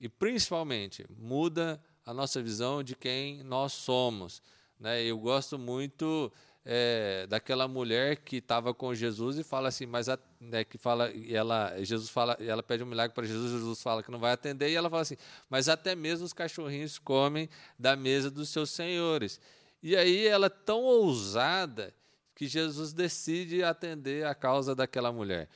e 0.00 0.08
principalmente 0.08 1.04
muda 1.18 1.82
a 2.04 2.12
nossa 2.12 2.42
visão 2.42 2.82
de 2.82 2.96
quem 2.96 3.42
nós 3.42 3.72
somos, 3.72 4.42
né? 4.78 5.02
Eu 5.02 5.18
gosto 5.18 5.58
muito 5.58 6.32
é, 6.64 7.26
daquela 7.28 7.66
mulher 7.66 8.16
que 8.16 8.36
estava 8.36 8.72
com 8.72 8.94
Jesus 8.94 9.38
e 9.38 9.44
fala 9.44 9.68
assim, 9.68 9.86
mas 9.86 10.08
a, 10.08 10.18
né, 10.40 10.64
que 10.64 10.78
fala, 10.78 11.10
e 11.10 11.34
ela, 11.34 11.74
Jesus 11.82 12.08
fala, 12.08 12.36
ela 12.40 12.62
pede 12.62 12.82
um 12.82 12.86
milagre 12.86 13.14
para 13.14 13.26
Jesus, 13.26 13.52
Jesus 13.52 13.82
fala 13.82 14.02
que 14.02 14.10
não 14.10 14.18
vai 14.18 14.32
atender 14.32 14.70
e 14.70 14.74
ela 14.74 14.88
fala 14.88 15.02
assim, 15.02 15.16
mas 15.50 15.68
até 15.68 15.94
mesmo 15.94 16.24
os 16.24 16.32
cachorrinhos 16.32 16.98
comem 16.98 17.48
da 17.78 17.96
mesa 17.96 18.30
dos 18.30 18.48
seus 18.48 18.70
senhores. 18.70 19.40
E 19.82 19.96
aí 19.96 20.26
ela 20.26 20.46
é 20.46 20.50
tão 20.50 20.82
ousada 20.82 21.92
que 22.34 22.46
Jesus 22.46 22.92
decide 22.92 23.62
atender 23.62 24.26
a 24.26 24.34
causa 24.34 24.74
daquela 24.74 25.12
mulher. 25.12 25.48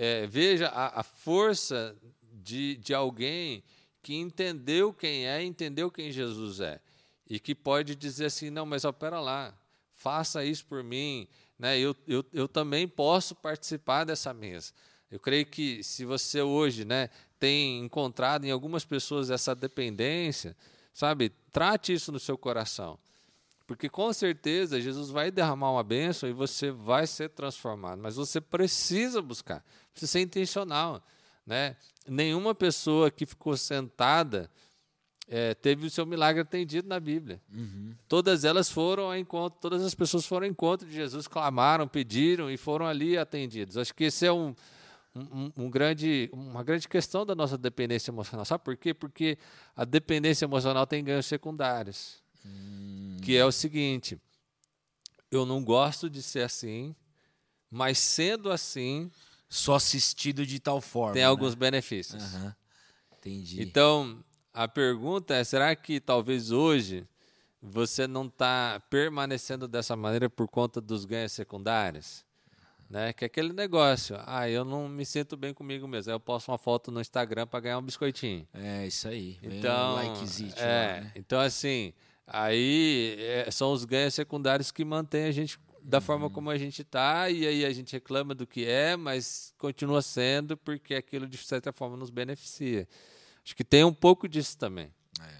É, 0.00 0.28
veja 0.28 0.68
a, 0.68 1.00
a 1.00 1.02
força 1.02 1.96
de, 2.22 2.76
de 2.76 2.94
alguém 2.94 3.64
que 4.00 4.14
entendeu 4.14 4.92
quem 4.92 5.26
é, 5.26 5.42
entendeu 5.42 5.90
quem 5.90 6.12
Jesus 6.12 6.60
é 6.60 6.80
e 7.28 7.40
que 7.40 7.52
pode 7.52 7.96
dizer 7.96 8.26
assim, 8.26 8.48
não, 8.48 8.64
mas 8.64 8.84
opera 8.84 9.18
lá, 9.20 9.52
faça 9.90 10.44
isso 10.44 10.64
por 10.66 10.84
mim, 10.84 11.26
né? 11.58 11.78
eu, 11.78 11.94
eu, 12.06 12.24
eu 12.32 12.46
também 12.46 12.86
posso 12.86 13.34
participar 13.34 14.04
dessa 14.04 14.32
mesa. 14.32 14.72
Eu 15.10 15.18
creio 15.18 15.44
que 15.44 15.82
se 15.82 16.04
você 16.04 16.40
hoje 16.40 16.84
né, 16.84 17.10
tem 17.38 17.80
encontrado 17.80 18.44
em 18.44 18.50
algumas 18.52 18.84
pessoas 18.84 19.30
essa 19.30 19.54
dependência, 19.54 20.56
sabe, 20.92 21.30
trate 21.50 21.92
isso 21.92 22.12
no 22.12 22.20
seu 22.20 22.38
coração. 22.38 22.98
Porque 23.68 23.86
com 23.86 24.10
certeza 24.14 24.80
Jesus 24.80 25.10
vai 25.10 25.30
derramar 25.30 25.70
uma 25.70 25.84
bênção 25.84 26.26
e 26.26 26.32
você 26.32 26.70
vai 26.70 27.06
ser 27.06 27.28
transformado. 27.28 28.00
Mas 28.00 28.16
você 28.16 28.40
precisa 28.40 29.20
buscar, 29.20 29.62
precisa 29.92 30.10
ser 30.10 30.20
intencional. 30.20 31.04
Né? 31.46 31.76
Nenhuma 32.06 32.54
pessoa 32.54 33.10
que 33.10 33.26
ficou 33.26 33.58
sentada 33.58 34.50
é, 35.28 35.52
teve 35.52 35.86
o 35.86 35.90
seu 35.90 36.06
milagre 36.06 36.40
atendido 36.40 36.88
na 36.88 36.98
Bíblia. 36.98 37.42
Uhum. 37.54 37.92
Todas 38.08 38.42
elas 38.42 38.70
foram 38.70 39.04
ao 39.04 39.16
encontro, 39.18 39.60
todas 39.60 39.84
as 39.84 39.94
pessoas 39.94 40.24
foram 40.24 40.46
ao 40.46 40.50
encontro 40.50 40.88
de 40.88 40.94
Jesus, 40.94 41.28
clamaram, 41.28 41.86
pediram 41.86 42.50
e 42.50 42.56
foram 42.56 42.86
ali 42.86 43.18
atendidos. 43.18 43.76
Acho 43.76 43.94
que 43.94 44.04
esse 44.04 44.24
é 44.24 44.32
um, 44.32 44.54
um, 45.14 45.52
um, 45.54 45.70
grande, 45.70 46.30
uma 46.32 46.64
grande 46.64 46.88
questão 46.88 47.26
da 47.26 47.34
nossa 47.34 47.58
dependência 47.58 48.10
emocional. 48.10 48.46
Sabe 48.46 48.64
por 48.64 48.78
quê? 48.78 48.94
Porque 48.94 49.36
a 49.76 49.84
dependência 49.84 50.46
emocional 50.46 50.86
tem 50.86 51.04
ganhos 51.04 51.26
secundários. 51.26 52.26
Hum. 52.48 53.18
Que 53.22 53.36
é 53.36 53.44
o 53.44 53.52
seguinte: 53.52 54.18
eu 55.30 55.44
não 55.44 55.62
gosto 55.62 56.08
de 56.08 56.22
ser 56.22 56.42
assim, 56.42 56.94
mas 57.70 57.98
sendo 57.98 58.50
assim. 58.50 59.10
Só 59.50 59.76
assistido 59.76 60.44
de 60.44 60.60
tal 60.60 60.78
forma. 60.78 61.14
Tem 61.14 61.22
né? 61.22 61.26
alguns 61.26 61.54
benefícios. 61.54 62.34
Uhum. 62.34 62.52
Entendi. 63.16 63.62
Então, 63.62 64.22
a 64.52 64.68
pergunta 64.68 65.34
é: 65.34 65.42
será 65.42 65.74
que 65.74 66.00
talvez 66.00 66.50
hoje 66.50 67.06
você 67.62 68.06
não 68.06 68.26
está 68.26 68.80
permanecendo 68.90 69.66
dessa 69.66 69.96
maneira 69.96 70.28
por 70.28 70.48
conta 70.48 70.80
dos 70.80 71.04
ganhos 71.04 71.32
secundários? 71.32 72.26
Né? 72.88 73.12
Que 73.12 73.24
é 73.24 73.26
aquele 73.26 73.52
negócio, 73.52 74.16
ah, 74.26 74.48
eu 74.48 74.64
não 74.64 74.88
me 74.88 75.04
sinto 75.04 75.36
bem 75.36 75.52
comigo 75.52 75.86
mesmo. 75.86 76.10
Aí 76.10 76.14
eu 76.14 76.20
posto 76.20 76.50
uma 76.50 76.56
foto 76.56 76.90
no 76.90 77.00
Instagram 77.00 77.46
para 77.46 77.60
ganhar 77.60 77.78
um 77.78 77.82
biscoitinho. 77.82 78.48
É, 78.54 78.86
isso 78.86 79.06
aí. 79.08 79.38
Então, 79.42 79.96
um 79.96 80.00
é, 80.56 81.00
né? 81.02 81.12
então 81.14 81.38
assim, 81.38 81.92
aí 82.28 83.16
é, 83.18 83.50
são 83.50 83.72
os 83.72 83.84
ganhos 83.84 84.14
secundários 84.14 84.70
que 84.70 84.84
mantêm 84.84 85.24
a 85.24 85.32
gente 85.32 85.58
da 85.82 85.98
uhum. 85.98 86.02
forma 86.02 86.30
como 86.30 86.50
a 86.50 86.58
gente 86.58 86.82
está, 86.82 87.30
e 87.30 87.46
aí 87.46 87.64
a 87.64 87.72
gente 87.72 87.92
reclama 87.92 88.34
do 88.34 88.46
que 88.46 88.66
é, 88.66 88.96
mas 88.96 89.54
continua 89.56 90.02
sendo 90.02 90.56
porque 90.56 90.94
aquilo 90.94 91.26
de 91.26 91.38
certa 91.38 91.72
forma 91.72 91.96
nos 91.96 92.10
beneficia. 92.10 92.86
Acho 93.42 93.56
que 93.56 93.64
tem 93.64 93.84
um 93.84 93.94
pouco 93.94 94.28
disso 94.28 94.58
também. 94.58 94.92
É. 95.20 95.34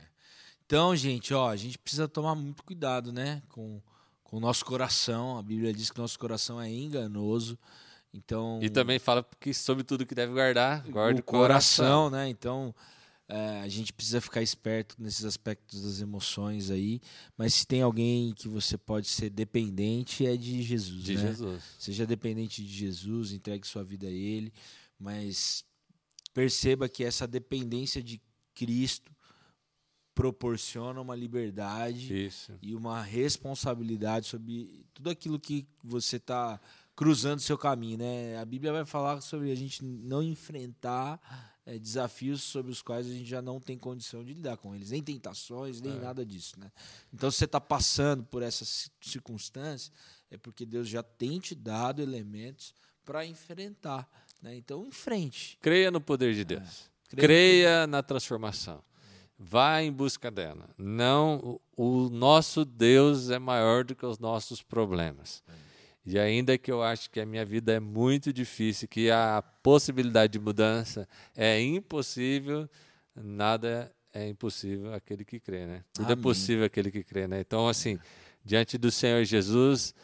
Então, 0.64 0.96
gente, 0.96 1.34
ó, 1.34 1.50
a 1.50 1.56
gente 1.56 1.78
precisa 1.78 2.08
tomar 2.08 2.34
muito 2.34 2.64
cuidado, 2.64 3.12
né, 3.12 3.42
com, 3.50 3.82
com 4.24 4.38
o 4.38 4.40
nosso 4.40 4.64
coração. 4.64 5.36
A 5.38 5.42
Bíblia 5.42 5.72
diz 5.72 5.90
que 5.90 5.98
nosso 5.98 6.18
coração 6.18 6.60
é 6.60 6.70
enganoso. 6.70 7.58
Então, 8.12 8.58
e 8.62 8.70
também 8.70 8.98
fala 8.98 9.24
que 9.38 9.52
sobre 9.52 9.84
tudo 9.84 10.06
que 10.06 10.14
deve 10.14 10.32
guardar, 10.32 10.82
guarde 10.88 11.20
o 11.20 11.22
coração, 11.22 12.08
coração, 12.08 12.10
né? 12.10 12.28
Então, 12.28 12.74
é, 13.28 13.60
a 13.60 13.68
gente 13.68 13.92
precisa 13.92 14.22
ficar 14.22 14.40
esperto 14.40 14.96
nesses 14.98 15.24
aspectos 15.24 15.82
das 15.82 16.00
emoções 16.00 16.70
aí. 16.70 17.00
Mas 17.36 17.52
se 17.52 17.66
tem 17.66 17.82
alguém 17.82 18.32
que 18.32 18.48
você 18.48 18.78
pode 18.78 19.06
ser 19.06 19.28
dependente, 19.28 20.26
é 20.26 20.34
de 20.34 20.62
Jesus. 20.62 21.02
De 21.04 21.14
né? 21.14 21.28
Jesus. 21.28 21.62
Seja 21.78 22.06
dependente 22.06 22.64
de 22.64 22.72
Jesus, 22.72 23.32
entregue 23.32 23.66
sua 23.66 23.84
vida 23.84 24.06
a 24.06 24.10
Ele. 24.10 24.50
Mas 24.98 25.62
perceba 26.32 26.88
que 26.88 27.04
essa 27.04 27.26
dependência 27.26 28.02
de 28.02 28.18
Cristo 28.54 29.12
proporciona 30.14 31.00
uma 31.00 31.14
liberdade 31.14 32.26
Isso. 32.26 32.52
e 32.62 32.74
uma 32.74 33.02
responsabilidade 33.02 34.26
sobre 34.26 34.84
tudo 34.92 35.10
aquilo 35.10 35.38
que 35.38 35.64
você 35.84 36.16
está 36.16 36.58
cruzando 36.96 37.38
seu 37.38 37.56
caminho, 37.56 37.98
né? 37.98 38.36
A 38.38 38.44
Bíblia 38.44 38.72
vai 38.72 38.84
falar 38.84 39.20
sobre 39.20 39.52
a 39.52 39.54
gente 39.54 39.84
não 39.84 40.20
enfrentar 40.20 41.20
é, 41.68 41.78
desafios 41.78 42.42
sobre 42.42 42.72
os 42.72 42.80
quais 42.80 43.06
a 43.06 43.10
gente 43.10 43.28
já 43.28 43.42
não 43.42 43.60
tem 43.60 43.76
condição 43.76 44.24
de 44.24 44.32
lidar 44.32 44.56
com 44.56 44.74
eles, 44.74 44.90
nem 44.90 45.02
tentações, 45.02 45.82
nem 45.82 45.92
é. 45.92 46.00
nada 46.00 46.24
disso, 46.24 46.58
né? 46.58 46.72
Então, 47.12 47.30
se 47.30 47.36
você 47.36 47.44
está 47.44 47.60
passando 47.60 48.24
por 48.24 48.42
essa 48.42 48.64
circunstância, 49.02 49.92
é 50.30 50.38
porque 50.38 50.64
Deus 50.64 50.88
já 50.88 51.02
tem 51.02 51.38
te 51.38 51.54
dado 51.54 52.00
elementos 52.00 52.72
para 53.04 53.26
enfrentar. 53.26 54.08
Né? 54.40 54.56
Então, 54.56 54.86
em 54.86 54.90
frente. 54.90 55.58
Creia 55.60 55.90
no 55.90 56.00
poder 56.00 56.34
de 56.34 56.42
Deus. 56.42 56.90
É, 57.12 57.16
creia, 57.16 57.26
creia 57.26 57.86
na 57.86 58.02
transformação. 58.02 58.82
Vá 59.38 59.82
em 59.82 59.92
busca 59.92 60.30
dela. 60.30 60.70
Não, 60.78 61.60
o, 61.76 62.06
o, 62.06 62.08
nosso 62.08 62.64
Deus 62.64 63.28
é 63.28 63.38
maior 63.38 63.84
do 63.84 63.94
que 63.94 64.06
os 64.06 64.18
nossos 64.18 64.62
problemas. 64.62 65.42
É. 65.46 65.67
E 66.08 66.18
ainda 66.18 66.56
que 66.56 66.72
eu 66.72 66.82
acho 66.82 67.10
que 67.10 67.20
a 67.20 67.26
minha 67.26 67.44
vida 67.44 67.72
é 67.72 67.78
muito 67.80 68.32
difícil, 68.32 68.88
que 68.88 69.10
a 69.10 69.42
possibilidade 69.62 70.32
de 70.32 70.38
mudança 70.38 71.06
é 71.36 71.60
impossível, 71.60 72.68
nada 73.14 73.92
é 74.12 74.26
impossível 74.26 74.94
aquele 74.94 75.24
que 75.24 75.38
crê, 75.38 75.66
né? 75.66 75.84
Tudo 75.92 76.08
é 76.08 76.12
Amém. 76.12 76.20
é 76.20 76.22
possível 76.22 76.64
aquele 76.64 76.90
que 76.90 77.04
crê, 77.04 77.26
né? 77.28 77.40
Então, 77.40 77.68
assim, 77.68 77.98
diante 78.42 78.78
do 78.78 78.90
Senhor 78.90 79.22
Jesus, 79.24 79.94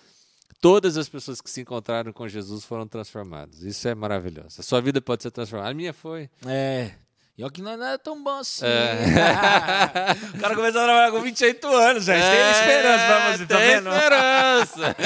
todas 0.61 0.99
as 0.99 1.09
pessoas 1.09 1.41
que 1.41 1.51
se 1.51 1.63
encontraram 1.63 2.13
com 2.13 2.29
Jesus 2.29 2.65
foram 2.65 2.87
transformadas. 2.87 3.63
Isso 3.63 3.89
é 3.89 3.95
maravilhoso. 3.95 4.61
A 4.61 4.63
sua 4.63 4.83
vida 4.83 5.01
pode 5.01 5.23
ser 5.23 5.31
transformada. 5.31 5.71
A 5.71 5.75
minha 5.75 5.95
foi. 5.95 6.29
É. 6.47 6.93
E 7.37 7.43
olha 7.43 7.53
que 7.53 7.61
não 7.61 7.73
é 7.73 7.99
tão 7.99 8.23
bom 8.23 8.39
assim. 8.39 8.65
É. 8.65 10.37
o 10.37 10.41
cara 10.41 10.55
começou 10.55 10.81
a 10.81 10.85
trabalhar 10.85 11.11
com 11.11 11.21
28 11.21 11.67
anos, 11.67 12.05
já. 12.05 12.15
É, 12.15 12.31
tem 12.31 12.61
esperança 12.61 13.07
pra 13.07 13.37
você, 13.37 13.47
tá 13.47 13.59
vendo? 13.59 13.89
esperança. 13.93 14.97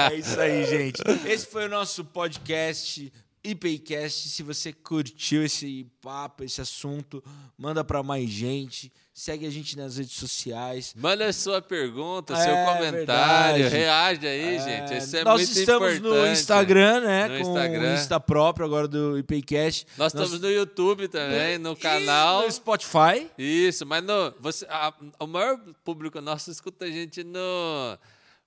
é 0.10 0.14
isso 0.14 0.40
aí, 0.40 0.64
gente. 0.64 1.02
Esse 1.26 1.46
foi 1.46 1.66
o 1.66 1.68
nosso 1.68 2.04
podcast. 2.04 3.12
IPCast, 3.42 4.28
se 4.28 4.42
você 4.42 4.72
curtiu 4.72 5.42
esse 5.42 5.86
papo, 6.02 6.44
esse 6.44 6.60
assunto, 6.60 7.24
manda 7.56 7.82
para 7.82 8.02
mais 8.02 8.28
gente. 8.28 8.92
Segue 9.20 9.46
a 9.46 9.50
gente 9.50 9.76
nas 9.76 9.96
redes 9.98 10.16
sociais. 10.16 10.94
Manda 10.96 11.32
sua 11.32 11.60
pergunta, 11.60 12.32
É, 12.32 12.36
seu 12.36 12.54
comentário, 12.54 12.92
verdade. 13.64 13.68
reage 13.68 14.26
aí, 14.26 14.58
gente. 14.58 14.96
Isso 14.98 15.16
é 15.16 15.24
Nós 15.24 15.40
muito 15.46 15.58
estamos 15.58 15.94
importante. 15.96 16.18
no 16.26 16.32
Instagram, 16.32 17.00
né? 17.00 17.28
No 17.28 17.34
com 17.34 17.40
Instagram. 17.50 17.90
o 17.90 17.94
Insta 17.94 18.18
próprio 18.20 18.64
agora 18.66 18.88
do 18.88 19.18
IPCast. 19.18 19.86
Nós 19.98 20.12
estamos 20.14 20.40
no 20.40 20.50
YouTube 20.50 21.08
também, 21.08 21.58
no 21.58 21.76
canal. 21.76 22.42
E 22.42 22.46
no 22.46 22.52
Spotify. 22.52 23.30
Isso, 23.36 23.84
mas 23.86 24.02
no, 24.02 24.32
você, 24.40 24.64
a- 24.68 24.94
o 25.18 25.26
maior 25.26 25.58
público 25.84 26.20
nosso 26.20 26.50
escuta 26.50 26.86
a 26.86 26.90
gente 26.90 27.22
no, 27.22 27.98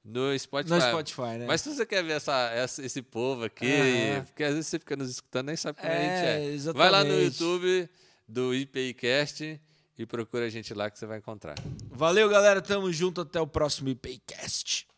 no 0.04 0.38
Spotify. 0.40 0.74
No 0.74 0.82
Spotify, 0.82 1.38
né? 1.40 1.46
Mas 1.48 1.62
se 1.62 1.74
você 1.74 1.86
quer 1.86 2.04
ver 2.04 2.14
essa, 2.14 2.50
essa- 2.54 2.84
esse 2.86 3.02
povo 3.02 3.44
aqui, 3.46 3.66
Aham. 3.72 4.24
porque 4.26 4.44
às 4.44 4.54
vezes 4.54 4.68
você 4.68 4.80
fica 4.80 4.96
nos 4.96 5.10
escutando 5.10 5.48
nem 5.48 5.56
sabe 5.56 5.80
como 5.80 5.92
a 5.92 5.96
É, 5.96 6.00
gente 6.02 6.28
é. 6.28 6.54
exatamente. 6.54 6.78
Vai 6.78 6.90
lá 6.90 7.04
no 7.04 7.22
YouTube 7.22 7.90
do 8.28 8.54
IPIcast 8.56 9.60
e 9.98 10.06
procura 10.06 10.46
a 10.46 10.50
gente 10.50 10.74
lá 10.74 10.90
que 10.90 10.98
você 10.98 11.06
vai 11.06 11.20
encontrar. 11.20 11.56
Valeu, 11.90 12.28
galera. 12.30 12.62
Tamo 12.62 12.92
junto. 12.92 13.22
Até 13.22 13.40
o 13.40 13.48
próximo 13.48 13.90
IPCast. 13.90 14.88